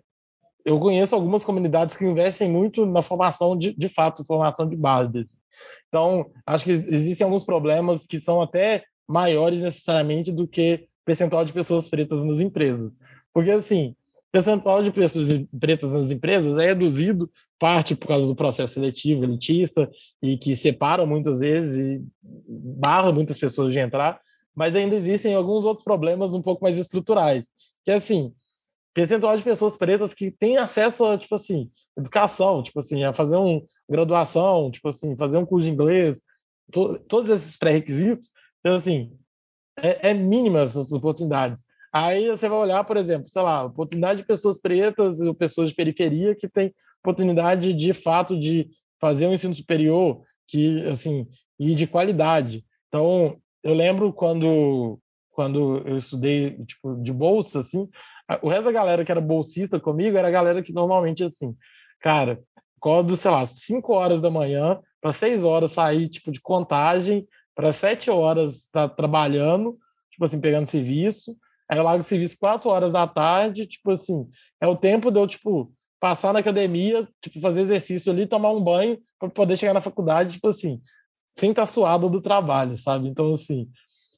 [0.63, 5.19] eu conheço algumas comunidades que investem muito na formação de, de fato, formação de base.
[5.19, 5.37] Assim.
[5.89, 11.53] Então, acho que existem alguns problemas que são até maiores necessariamente do que percentual de
[11.53, 12.95] pessoas pretas nas empresas.
[13.33, 13.95] Porque, assim,
[14.31, 15.27] percentual de pessoas
[15.59, 19.89] pretas nas empresas é reduzido, parte por causa do processo seletivo, elitista,
[20.21, 24.19] e que separa muitas vezes e barra muitas pessoas de entrar,
[24.55, 27.49] mas ainda existem alguns outros problemas um pouco mais estruturais,
[27.83, 28.33] que assim,
[28.93, 33.35] percentual de pessoas pretas que têm acesso a, tipo assim, educação, tipo assim, a fazer
[33.37, 36.21] uma graduação, tipo assim, fazer um curso de inglês,
[36.71, 38.31] to, todos esses pré-requisitos,
[38.63, 39.11] então, assim,
[39.77, 41.63] é, é mínima essas oportunidades.
[41.91, 45.75] Aí você vai olhar, por exemplo, sei lá, oportunidade de pessoas pretas ou pessoas de
[45.75, 46.73] periferia que têm
[47.03, 51.27] oportunidade de fato de fazer um ensino superior que assim
[51.59, 52.65] e de qualidade.
[52.87, 54.99] Então, eu lembro quando
[55.31, 57.89] quando eu estudei tipo de bolsa assim,
[58.41, 61.55] o resto da galera que era bolsista comigo era a galera que normalmente assim,
[61.99, 62.41] cara,
[62.77, 67.71] acordo, sei lá, 5 horas da manhã para 6 horas sair tipo de contagem, para
[67.71, 69.77] 7 horas tá trabalhando,
[70.09, 71.35] tipo assim, pegando serviço,
[71.69, 74.29] Aí eu largo o serviço quatro horas da tarde, tipo assim,
[74.61, 78.63] é o tempo de eu, tipo, passar na academia, tipo, fazer exercício ali, tomar um
[78.63, 80.81] banho, para poder chegar na faculdade, tipo assim,
[81.37, 83.07] sem estar tá suado do trabalho, sabe?
[83.07, 83.69] Então, assim.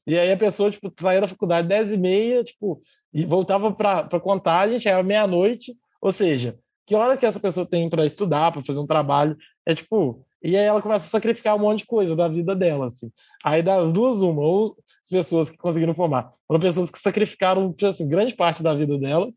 [0.06, 2.80] E aí a pessoa, tipo, saía da faculdade dez e meia, tipo,
[3.12, 8.04] e voltava para contagem, chegava meia-noite, ou seja, que hora que essa pessoa tem para
[8.04, 11.80] estudar, para fazer um trabalho, é tipo, e aí ela começa a sacrificar um monte
[11.80, 13.10] de coisa da vida dela, assim.
[13.44, 17.86] Aí das duas, uma, ou as pessoas que conseguiram formar foram pessoas que sacrificaram, tipo
[17.86, 19.36] assim, grande parte da vida delas,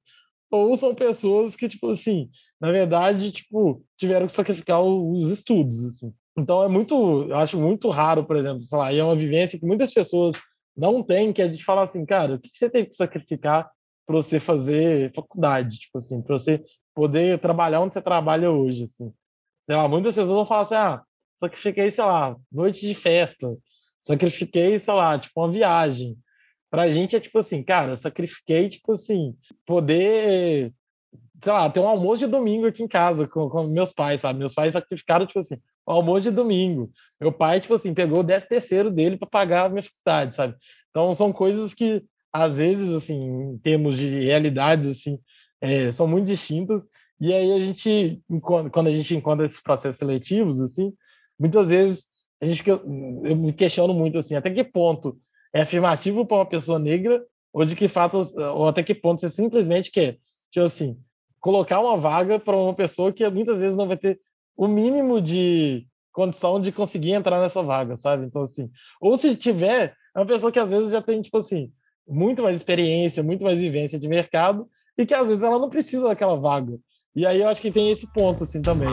[0.51, 6.13] ou são pessoas que, tipo assim, na verdade, tipo, tiveram que sacrificar os estudos, assim.
[6.37, 9.59] Então é muito, eu acho muito raro, por exemplo, sei lá, e é uma vivência
[9.59, 10.35] que muitas pessoas
[10.75, 13.69] não têm, que é de falar assim, cara, o que você teve que sacrificar
[14.05, 16.63] para você fazer faculdade, tipo assim, para você
[16.95, 19.11] poder trabalhar onde você trabalha hoje, assim.
[19.69, 21.03] Sei lá, muitas pessoas vão falar assim, ah,
[21.35, 23.55] sacrifiquei, sei lá, noite de festa,
[24.01, 26.17] sacrifiquei, sei lá, tipo, uma viagem.
[26.71, 30.73] Pra gente é tipo assim, cara, sacrifiquei, tipo assim, poder,
[31.39, 34.39] sei lá, ter um almoço de domingo aqui em casa com, com meus pais, sabe?
[34.39, 36.91] Meus pais sacrificaram, tipo assim, o almoço de domingo.
[37.21, 40.55] Meu pai, tipo assim, pegou o décimo terceiro dele para pagar a minha faculdade, sabe?
[40.89, 42.03] Então, são coisas que,
[42.33, 43.21] às vezes, assim,
[43.53, 45.19] em termos de realidades, assim,
[45.61, 46.83] é, são muito distintas.
[47.19, 48.21] E aí a gente,
[48.71, 50.93] quando a gente encontra esses processos seletivos, assim,
[51.37, 52.07] muitas vezes
[52.41, 55.17] a gente eu me questiono muito assim, até que ponto
[55.53, 58.17] é afirmativo para uma pessoa negra ou de que fato
[58.55, 60.17] ou até que ponto você simplesmente quer,
[60.49, 60.97] tipo assim,
[61.39, 64.19] colocar uma vaga para uma pessoa que muitas vezes não vai ter
[64.55, 68.25] o mínimo de condição de conseguir entrar nessa vaga, sabe?
[68.25, 71.71] Então assim, ou se tiver, é uma pessoa que às vezes já tem tipo assim,
[72.07, 76.07] muito mais experiência, muito mais vivência de mercado e que às vezes ela não precisa
[76.07, 76.79] daquela vaga.
[77.15, 78.87] E aí eu acho que tem esse ponto assim também.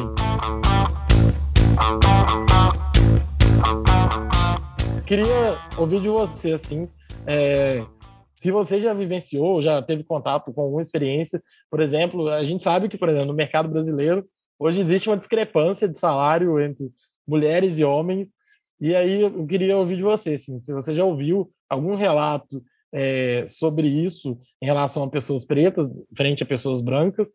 [5.06, 6.88] queria ouvir de você, assim,
[7.26, 7.86] é,
[8.34, 12.88] se você já vivenciou, já teve contato com alguma experiência, por exemplo, a gente sabe
[12.88, 14.26] que, por exemplo, no mercado brasileiro,
[14.58, 16.90] hoje existe uma discrepância de salário entre
[17.26, 18.32] mulheres e homens,
[18.80, 22.60] e aí eu queria ouvir de você, assim, se você já ouviu algum relato
[22.92, 27.30] é, sobre isso em relação a pessoas pretas frente a pessoas brancas,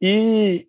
[0.00, 0.66] e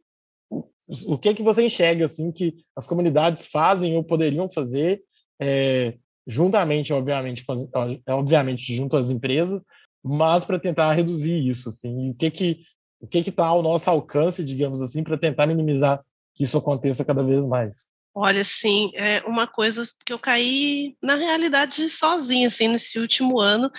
[0.49, 0.63] o,
[1.07, 5.01] o que que você enxerga, assim, que as comunidades fazem ou poderiam fazer
[5.41, 7.69] é, juntamente, obviamente, as,
[8.09, 9.65] obviamente, junto às empresas,
[10.03, 12.59] mas para tentar reduzir isso, assim, o que que
[12.99, 17.23] o que está ao nosso alcance, digamos assim, para tentar minimizar que isso aconteça cada
[17.23, 17.87] vez mais?
[18.13, 23.71] Olha, assim, é uma coisa que eu caí na realidade sozinha, assim, nesse último ano.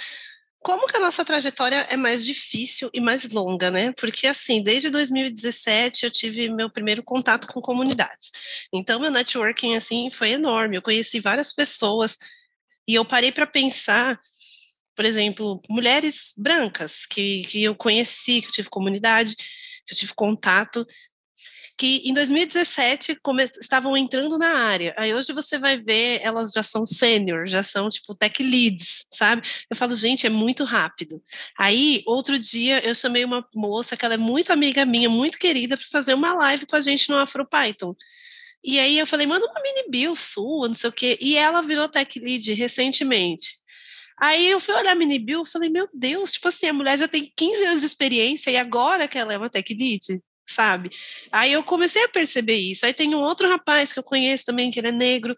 [0.69, 3.91] Como que a nossa trajetória é mais difícil e mais longa, né?
[3.93, 8.33] Porque, assim, desde 2017 eu tive meu primeiro contato com comunidades.
[8.71, 10.77] Então, meu networking, assim, foi enorme.
[10.77, 12.19] Eu conheci várias pessoas
[12.87, 14.21] e eu parei para pensar
[14.95, 20.13] por exemplo, mulheres brancas que, que eu conheci, que eu tive comunidade, que eu tive
[20.13, 20.85] contato,
[21.79, 23.17] que em 2017
[23.61, 24.93] estavam entrando na área.
[24.99, 29.43] Aí hoje você vai ver, elas já são sênior, já são tipo tech leads, sabe?
[29.71, 31.23] Eu falo, gente, é muito rápido.
[31.57, 35.77] Aí, outro dia, eu chamei uma moça que ela é muito amiga minha, muito querida,
[35.77, 37.95] para fazer uma live com a gente no AfroPython.
[38.63, 41.17] E aí eu falei, manda uma mini bill sua, não sei o quê.
[41.21, 43.57] E ela virou tech lead recentemente.
[44.21, 47.07] Aí eu fui olhar a mini e falei, meu Deus, tipo assim, a mulher já
[47.07, 50.91] tem 15 anos de experiência e agora que ela é uma tech lead, sabe?
[51.31, 52.85] Aí eu comecei a perceber isso.
[52.85, 55.37] Aí tem um outro rapaz que eu conheço também, que ele é negro,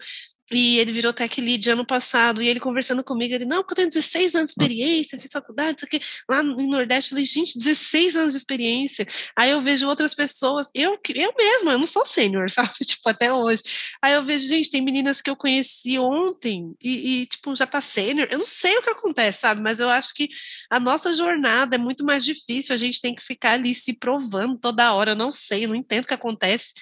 [0.50, 3.76] e ele virou tech lead ano passado, e ele conversando comigo, ele, não, porque eu
[3.76, 7.56] tenho 16 anos de experiência, fiz faculdade, isso aqui, lá no Nordeste, eu falei, gente,
[7.56, 9.06] 16 anos de experiência.
[9.36, 13.32] Aí eu vejo outras pessoas, eu, eu mesma, eu não sou sênior, sabe, tipo, até
[13.32, 13.62] hoje.
[14.02, 17.80] Aí eu vejo, gente, tem meninas que eu conheci ontem, e, e tipo, já tá
[17.80, 20.28] sênior, eu não sei o que acontece, sabe, mas eu acho que
[20.68, 24.58] a nossa jornada é muito mais difícil, a gente tem que ficar ali se provando
[24.58, 26.72] toda hora, eu não sei, eu não entendo o que acontece,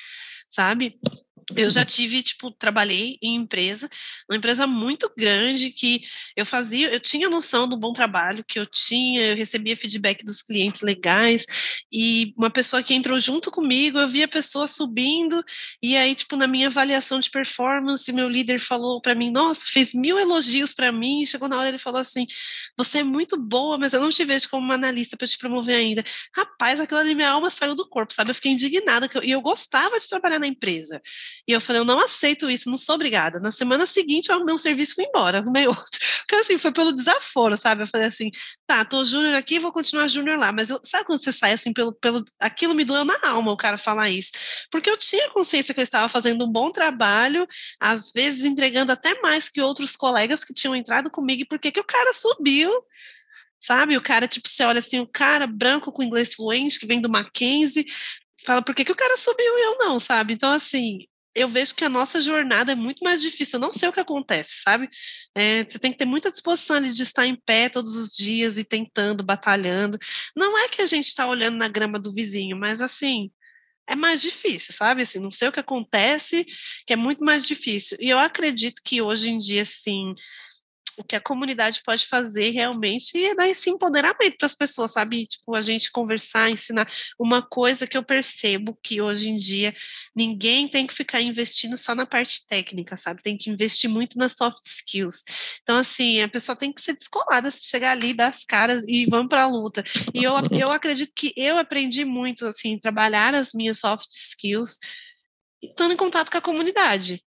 [0.49, 0.99] sabe?
[1.57, 3.89] Eu já tive, tipo, trabalhei em empresa,
[4.29, 6.03] uma empresa muito grande que
[6.37, 10.43] eu fazia, eu tinha noção do bom trabalho que eu tinha, eu recebia feedback dos
[10.43, 11.47] clientes legais,
[11.93, 15.43] e uma pessoa que entrou junto comigo, eu via a pessoa subindo,
[15.83, 19.95] e aí, tipo, na minha avaliação de performance, meu líder falou para mim, nossa, fez
[19.95, 22.27] mil elogios para mim, chegou na hora ele falou assim,
[22.77, 25.77] você é muito boa, mas eu não te vejo como uma analista para te promover
[25.77, 26.05] ainda.
[26.35, 28.31] Rapaz, aquilo ali, minha alma saiu do corpo, sabe?
[28.31, 31.01] Eu fiquei indignada, e eu gostava de trabalhar na empresa.
[31.49, 33.41] E eu falei, eu não aceito isso, não sou obrigada.
[33.41, 35.99] Na semana seguinte, eu arrumei um serviço e embora, arrumei outro.
[36.21, 37.83] Porque assim, foi pelo desaforo, sabe?
[37.83, 38.31] Eu falei assim,
[38.67, 40.53] tá, tô júnior aqui, vou continuar júnior lá.
[40.53, 42.23] Mas eu, sabe quando você sai assim, pelo, pelo.
[42.39, 44.33] Aquilo me doeu na alma o cara falar isso.
[44.71, 47.47] Porque eu tinha consciência que eu estava fazendo um bom trabalho,
[47.81, 51.81] às vezes entregando até mais que outros colegas que tinham entrado comigo, e por que
[51.81, 52.71] o cara subiu?
[53.61, 53.97] sabe?
[53.97, 57.09] O cara, tipo, você olha assim, o cara branco com inglês fluente, que vem do
[57.09, 57.85] Mackenzie,
[58.47, 60.35] fala, por que, que o cara subiu e eu não, sabe?
[60.35, 61.01] Então, assim,
[61.39, 63.57] eu vejo que a nossa jornada é muito mais difícil.
[63.57, 64.89] Eu não sei o que acontece, sabe?
[65.35, 68.65] É, você tem que ter muita disposição de estar em pé todos os dias e
[68.65, 69.99] tentando, batalhando.
[70.37, 73.31] Não é que a gente está olhando na grama do vizinho, mas assim,
[73.89, 75.03] é mais difícil, sabe?
[75.03, 76.45] Assim, não sei o que acontece,
[76.87, 77.97] que é muito mais difícil.
[78.01, 80.15] E eu acredito que hoje em dia, assim,
[80.99, 85.27] o que a comunidade pode fazer realmente é dar esse empoderamento para as pessoas, sabe?
[85.27, 86.91] Tipo, a gente conversar, ensinar.
[87.19, 89.75] Uma coisa que eu percebo que hoje em dia
[90.15, 93.23] ninguém tem que ficar investindo só na parte técnica, sabe?
[93.23, 95.25] Tem que investir muito nas soft skills.
[95.63, 99.29] Então, assim, a pessoa tem que ser descolada, chegar ali, dar as caras e vamos
[99.29, 99.85] para a luta.
[100.15, 104.79] E eu, eu acredito que eu aprendi muito, assim, trabalhar as minhas soft skills
[105.63, 107.23] estando em contato com a comunidade.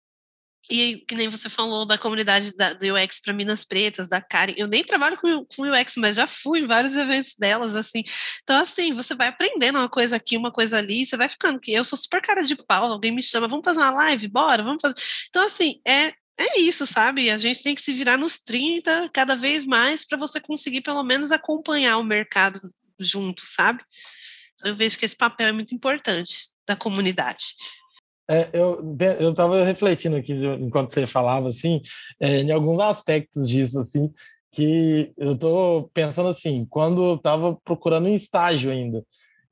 [0.72, 4.54] E que nem você falou da comunidade da, do UX para Minas Pretas, da Karen.
[4.56, 8.04] Eu nem trabalho com, com UX, mas já fui em vários eventos delas, assim.
[8.42, 11.60] Então, assim, você vai aprendendo uma coisa aqui, uma coisa ali, você vai ficando.
[11.60, 14.30] que Eu sou super cara de pau, alguém me chama, vamos fazer uma live?
[14.30, 14.96] Bora, vamos fazer.
[15.28, 17.30] Então, assim, é, é isso, sabe?
[17.30, 21.04] A gente tem que se virar nos 30 cada vez mais para você conseguir, pelo
[21.04, 22.62] menos, acompanhar o mercado
[22.98, 23.84] junto, sabe?
[24.64, 27.56] Eu vejo que esse papel é muito importante da comunidade.
[28.30, 31.82] É, eu eu estava refletindo aqui enquanto você falava assim,
[32.20, 34.12] é, em alguns aspectos disso assim,
[34.52, 39.04] que eu estou pensando assim, quando eu estava procurando um estágio ainda,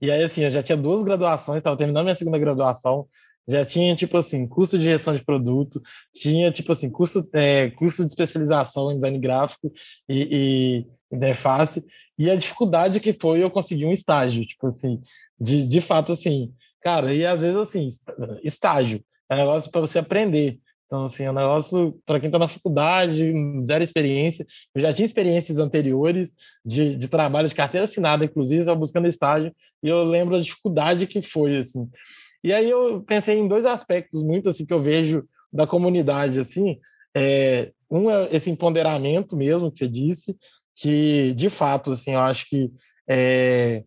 [0.01, 3.08] e aí assim eu já tinha duas graduações, estava terminando minha segunda graduação,
[3.47, 5.82] já tinha tipo assim curso de gestão de produto,
[6.13, 9.71] tinha tipo assim curso é, curso de especialização em design gráfico
[10.08, 11.84] e, e interface
[12.19, 14.99] e a dificuldade que foi eu conseguir um estágio, tipo assim,
[15.39, 17.87] de, de fato assim Cara, e às vezes, assim,
[18.43, 20.59] estágio é um negócio para você aprender.
[20.85, 23.31] Então, assim, é um negócio para quem está na faculdade,
[23.63, 24.43] zero experiência.
[24.73, 29.53] Eu já tinha experiências anteriores de, de trabalho de carteira assinada, inclusive, estava buscando estágio,
[29.83, 31.87] e eu lembro a dificuldade que foi, assim.
[32.43, 35.23] E aí eu pensei em dois aspectos muito, assim, que eu vejo
[35.54, 36.79] da comunidade, assim.
[37.15, 40.35] É, um é esse empoderamento mesmo que você disse,
[40.75, 42.71] que, de fato, assim, eu acho que
[43.08, 43.83] é,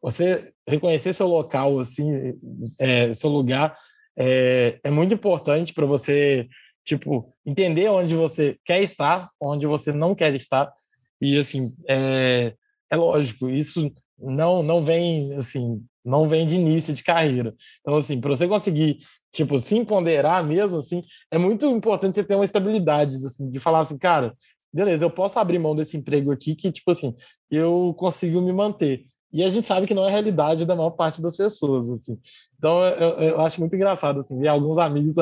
[0.00, 2.34] você reconhecer seu local, assim,
[2.80, 3.76] é, seu lugar,
[4.16, 6.48] é, é muito importante para você,
[6.84, 10.72] tipo, entender onde você quer estar, onde você não quer estar.
[11.20, 12.54] E, assim, é,
[12.90, 17.54] é lógico, isso não não vem assim, não vem de início de carreira.
[17.80, 18.98] Então assim, para você conseguir
[19.32, 23.80] tipo se empoderar mesmo assim, é muito importante você ter uma estabilidade assim, de falar
[23.80, 24.36] assim, cara,
[24.72, 27.14] beleza, eu posso abrir mão desse emprego aqui que tipo assim,
[27.50, 29.04] eu consigo me manter.
[29.32, 32.18] E a gente sabe que não é a realidade da maior parte das pessoas, assim.
[32.56, 35.16] Então, eu, eu acho muito engraçado, assim, ver alguns amigos,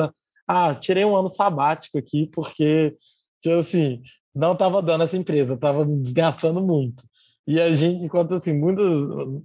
[0.47, 2.95] ah, tirei um ano sabático aqui porque,
[3.41, 4.01] tipo assim,
[4.33, 7.03] não estava dando essa empresa, estava me desgastando muito.
[7.45, 8.85] E a gente, enquanto assim, muitas,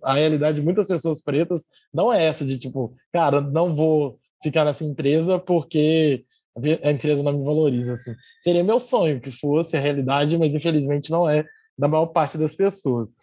[0.02, 4.64] a realidade de muitas pessoas pretas não é essa de tipo, cara, não vou ficar
[4.64, 6.24] nessa empresa porque
[6.82, 8.12] a empresa não me valoriza, assim.
[8.40, 11.44] Seria meu sonho que fosse a realidade, mas infelizmente não é
[11.78, 13.14] da maior parte das pessoas.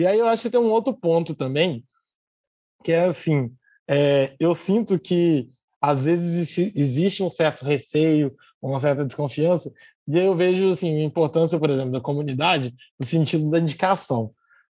[0.00, 1.84] E aí eu acho que tem um outro ponto também,
[2.82, 3.52] que é assim,
[3.86, 5.46] é, eu sinto que
[5.78, 9.70] às vezes existe um certo receio, uma certa desconfiança,
[10.08, 14.32] e eu vejo assim, a importância, por exemplo, da comunidade no sentido da indicação.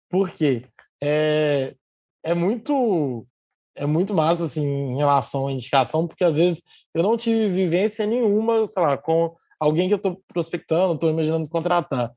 [0.10, 0.66] Por quê?
[1.02, 1.76] É,
[2.24, 3.26] é muito
[3.76, 6.64] é muito massa assim em relação à indicação, porque às vezes
[6.94, 11.48] eu não tive vivência nenhuma, sei lá, com alguém que eu estou prospectando, estou imaginando
[11.48, 12.14] contratar.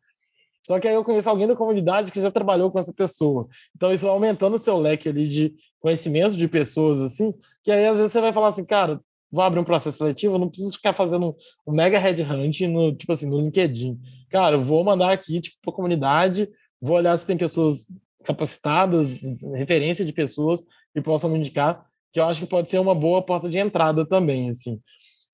[0.69, 3.49] Só que aí eu conheço alguém da comunidade que já trabalhou com essa pessoa.
[3.75, 7.33] Então isso vai aumentando o seu leque ali de conhecimento de pessoas, assim,
[7.65, 9.01] que aí às vezes você vai falar assim, cara,
[9.33, 11.35] vou abrir um processo seletivo, não preciso ficar fazendo
[11.67, 13.99] um mega headhunt no, tipo assim, no LinkedIn.
[14.29, 16.47] Cara, eu vou mandar aqui, tipo, para a comunidade,
[16.79, 17.87] vou olhar se tem pessoas
[18.23, 19.23] capacitadas,
[19.55, 20.63] referência de pessoas
[20.93, 24.05] que possam me indicar, que eu acho que pode ser uma boa porta de entrada
[24.05, 24.79] também, assim.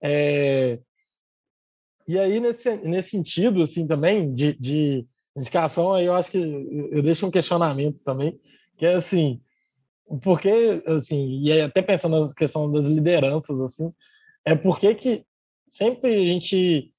[0.00, 0.78] É...
[2.06, 5.04] E aí, nesse, nesse sentido, assim, também, de, de
[5.36, 8.38] indicação, aí eu acho que eu deixo um questionamento também,
[8.76, 9.40] que é assim,
[10.22, 13.92] porque, assim, e até pensando na questão das lideranças, assim,
[14.44, 15.24] é porque que
[15.66, 16.90] sempre a gente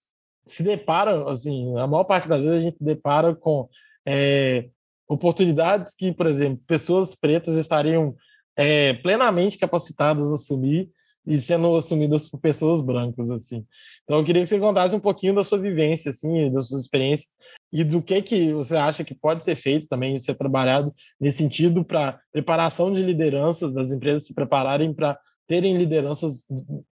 [0.46, 3.70] se depara, assim, a maior parte das vezes a gente se depara com
[4.06, 4.70] é,
[5.08, 8.16] oportunidades que, por exemplo, pessoas pretas estariam
[8.56, 10.90] é, plenamente capacitadas a assumir
[11.26, 13.66] e sendo assumidas por pessoas brancas, assim.
[14.04, 17.36] Então, eu queria que você contasse um pouquinho da sua vivência, assim, das suas experiências
[17.72, 21.84] e do que que você acha que pode ser feito também, ser trabalhado nesse sentido
[21.84, 25.18] para preparação de lideranças, das empresas se prepararem para
[25.48, 26.46] terem lideranças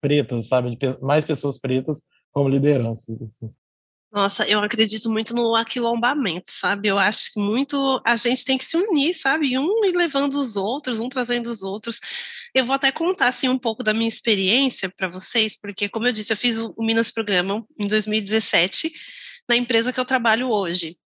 [0.00, 2.02] pretas, sabe, mais pessoas pretas
[2.32, 3.50] como lideranças, assim.
[4.10, 6.88] Nossa, eu acredito muito no aquilombamento, sabe?
[6.88, 9.58] Eu acho que muito a gente tem que se unir, sabe?
[9.58, 12.00] Um levando os outros, um trazendo os outros.
[12.54, 16.12] Eu vou até contar assim um pouco da minha experiência para vocês, porque como eu
[16.12, 18.90] disse, eu fiz o Minas Programa em 2017
[19.48, 20.96] na empresa que eu trabalho hoje.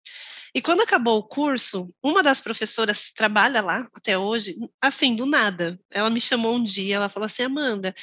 [0.54, 5.80] E quando acabou o curso, uma das professoras trabalha lá até hoje, assim, do nada.
[5.90, 7.94] Ela me chamou um dia, ela falou assim, Amanda,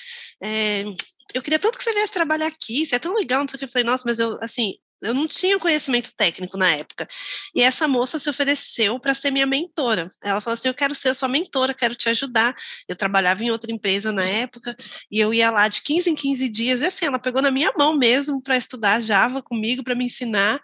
[0.44, 0.84] é,
[1.34, 3.60] eu queria tanto que você viesse trabalhar aqui, você é tão legal, não sei o
[3.60, 3.66] que.
[3.66, 7.08] Eu falei, nossa, mas eu, assim, eu não tinha conhecimento técnico na época.
[7.56, 10.10] E essa moça se ofereceu para ser minha mentora.
[10.24, 12.56] Ela falou assim: Eu quero ser sua mentora, quero te ajudar.
[12.88, 14.76] Eu trabalhava em outra empresa na época
[15.12, 16.82] e eu ia lá de 15 em 15 dias.
[16.82, 20.62] E assim, ela pegou na minha mão mesmo para estudar Java comigo, para me ensinar.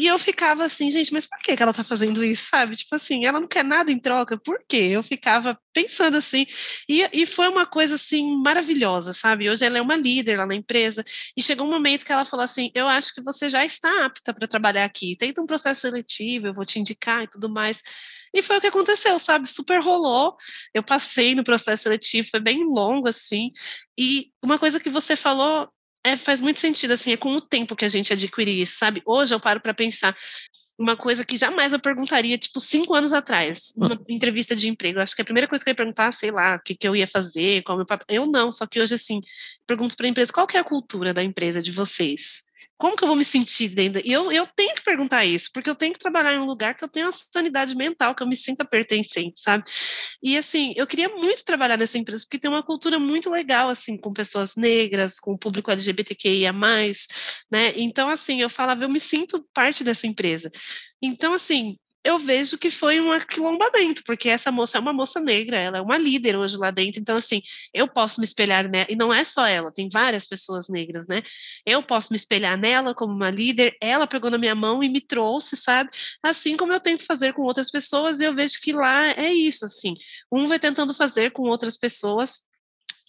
[0.00, 2.74] E eu ficava assim, gente, mas por que, que ela tá fazendo isso, sabe?
[2.74, 4.88] Tipo assim, ela não quer nada em troca, por quê?
[4.92, 6.46] Eu ficava pensando assim,
[6.88, 9.50] e, e foi uma coisa assim maravilhosa, sabe?
[9.50, 11.04] Hoje ela é uma líder lá na empresa,
[11.36, 14.32] e chegou um momento que ela falou assim: Eu acho que você já está apta
[14.32, 17.82] para trabalhar aqui, tenta um processo seletivo, eu vou te indicar e tudo mais.
[18.32, 19.46] E foi o que aconteceu, sabe?
[19.48, 20.34] Super rolou.
[20.72, 23.50] Eu passei no processo seletivo, foi bem longo assim.
[23.98, 25.70] E uma coisa que você falou
[26.04, 29.02] é, faz muito sentido, assim, é com o tempo que a gente adquire isso, sabe?
[29.04, 30.16] Hoje eu paro para pensar
[30.78, 34.98] uma coisa que jamais eu perguntaria, tipo, cinco anos atrás, numa entrevista de emprego.
[34.98, 36.96] Acho que a primeira coisa que eu ia perguntar, sei lá, o que, que eu
[36.96, 38.06] ia fazer, qual meu papel.
[38.08, 39.20] Eu não, só que hoje, assim,
[39.66, 42.44] pergunto para a empresa, qual que é a cultura da empresa de vocês?
[42.80, 44.00] Como que eu vou me sentir dentro?
[44.02, 46.74] E eu, eu tenho que perguntar isso, porque eu tenho que trabalhar em um lugar
[46.74, 49.64] que eu tenho uma sanidade mental, que eu me sinta pertencente, sabe?
[50.22, 53.98] E assim, eu queria muito trabalhar nessa empresa, porque tem uma cultura muito legal, assim,
[53.98, 56.54] com pessoas negras, com o público LGBTQIA,
[57.50, 57.72] né?
[57.76, 60.50] Então, assim, eu falava, eu me sinto parte dessa empresa.
[61.02, 65.56] Então, assim, eu vejo que foi um aquilombamento, porque essa moça é uma moça negra,
[65.58, 67.42] ela é uma líder hoje lá dentro, então assim,
[67.74, 71.22] eu posso me espelhar nela, e não é só ela, tem várias pessoas negras, né?
[71.66, 75.00] Eu posso me espelhar nela como uma líder, ela pegou na minha mão e me
[75.00, 75.90] trouxe, sabe?
[76.22, 79.64] Assim como eu tento fazer com outras pessoas, e eu vejo que lá é isso,
[79.64, 79.94] assim,
[80.32, 82.42] um vai tentando fazer com outras pessoas,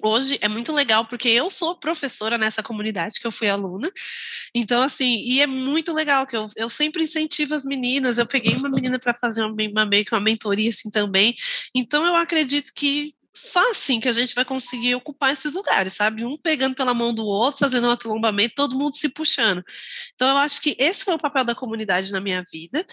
[0.01, 3.91] hoje é muito legal porque eu sou professora nessa comunidade que eu fui aluna.
[4.53, 8.17] Então, assim, e é muito legal que eu, eu sempre incentivo as meninas.
[8.17, 11.35] Eu peguei uma menina para fazer uma, uma, uma mentoria assim também.
[11.75, 16.25] Então, eu acredito que só assim que a gente vai conseguir ocupar esses lugares, sabe?
[16.25, 19.63] Um pegando pela mão do outro, fazendo um aquilombamento, todo mundo se puxando.
[20.13, 22.85] Então, eu acho que esse foi o papel da comunidade na minha vida.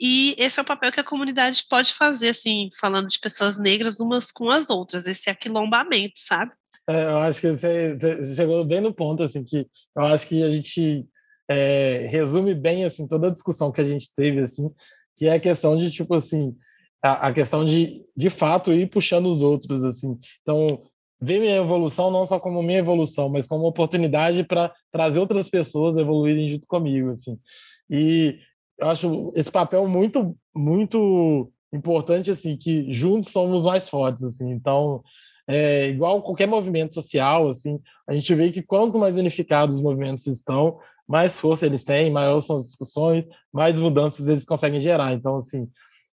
[0.00, 4.00] E esse é o papel que a comunidade pode fazer, assim, falando de pessoas negras
[4.00, 6.52] umas com as outras, esse aquilombamento, sabe?
[6.88, 10.42] É, eu acho que você, você, chegou bem no ponto, assim, que eu acho que
[10.42, 11.06] a gente
[11.48, 14.70] é, resume bem, assim, toda a discussão que a gente teve, assim,
[15.16, 16.56] que é a questão de, tipo, assim,
[17.02, 20.18] a, a questão de, de fato, ir puxando os outros, assim.
[20.42, 20.80] Então,
[21.20, 25.96] ver minha evolução não só como minha evolução, mas como oportunidade para trazer outras pessoas
[25.96, 27.38] evoluírem junto comigo, assim.
[27.88, 28.38] E
[28.78, 34.50] eu acho esse papel muito, muito importante, assim, que juntos somos mais fortes, assim.
[34.50, 35.02] Então,
[35.46, 40.26] é, igual qualquer movimento social, assim, a gente vê que quanto mais unificados os movimentos
[40.26, 40.78] estão,
[41.08, 45.12] mais força eles têm, maiores são as discussões, mais mudanças eles conseguem gerar.
[45.12, 45.68] Então, assim,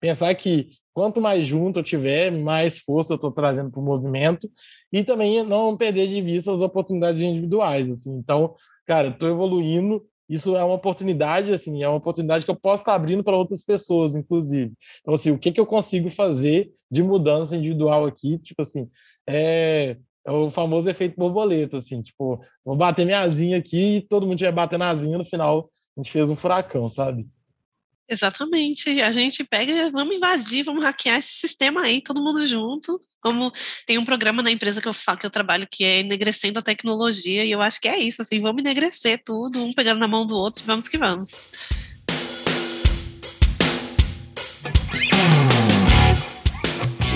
[0.03, 4.51] pensar que quanto mais junto eu tiver, mais força eu estou trazendo para o movimento
[4.91, 8.11] e também não perder de vista as oportunidades individuais, assim.
[8.17, 8.53] Então,
[8.85, 12.95] cara, estou evoluindo, isso é uma oportunidade, assim, é uma oportunidade que eu posso estar
[12.95, 14.73] abrindo para outras pessoas, inclusive.
[14.99, 18.37] Então, assim, o que, que eu consigo fazer de mudança individual aqui?
[18.39, 18.89] Tipo assim,
[19.25, 19.95] é,
[20.27, 24.35] é o famoso efeito borboleta, assim, tipo, vou bater minha asinha aqui e todo mundo
[24.35, 27.25] estiver batendo a asinha, no final a gente fez um furacão, sabe?
[28.09, 29.01] Exatamente.
[29.01, 32.99] A gente pega, vamos invadir, vamos hackear esse sistema aí, todo mundo junto.
[33.21, 33.51] Como
[33.87, 36.61] tem um programa na empresa que eu falo, que eu trabalho, que é enegrecendo a
[36.61, 40.25] tecnologia, e eu acho que é isso, assim, vamos enegrecer tudo, um pegando na mão
[40.25, 41.49] do outro, e vamos que vamos.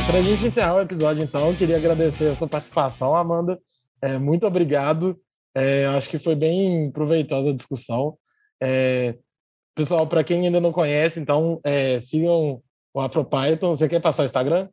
[0.07, 3.59] Para a gente encerrar o episódio, então, eu queria agradecer a sua participação, Amanda.
[4.01, 5.19] É, muito obrigado.
[5.53, 8.17] É, acho que foi bem proveitosa a discussão.
[8.63, 9.15] É,
[9.77, 13.75] Pessoal, para quem ainda não conhece, então é, sigam o AfroPython.
[13.75, 14.67] Você quer passar o Instagram?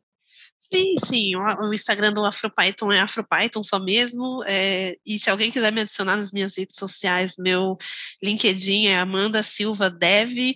[0.59, 1.35] Sim, sim.
[1.35, 4.43] O, Instagram do AfroPython é AfroPython só mesmo.
[4.47, 7.77] É, e se alguém quiser me adicionar nas minhas redes sociais, meu
[8.23, 10.55] LinkedIn é Amanda Silva Dev.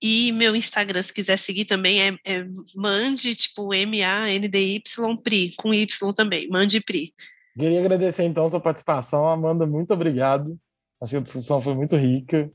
[0.00, 6.12] E meu Instagram, se quiser seguir também, é, é Mande, tipo M-A-N-D-Y, Pri, com Y
[6.14, 7.12] também, Mande Pri.
[7.54, 10.58] Queria agradecer então a sua participação, Amanda, muito obrigado.
[11.00, 12.50] Acho que a discussão foi muito rica.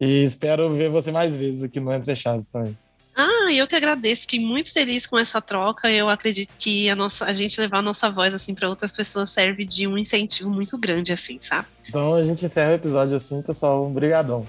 [0.00, 2.76] E espero ver você mais vezes aqui no Entre Chaves também.
[3.16, 5.90] Ah, eu que agradeço, fiquei muito feliz com essa troca.
[5.90, 9.30] Eu acredito que a, nossa, a gente levar a nossa voz assim para outras pessoas
[9.30, 11.66] serve de um incentivo muito grande, assim, sabe?
[11.88, 13.86] Então a gente encerra o episódio assim, pessoal.
[13.86, 14.46] Obrigadão.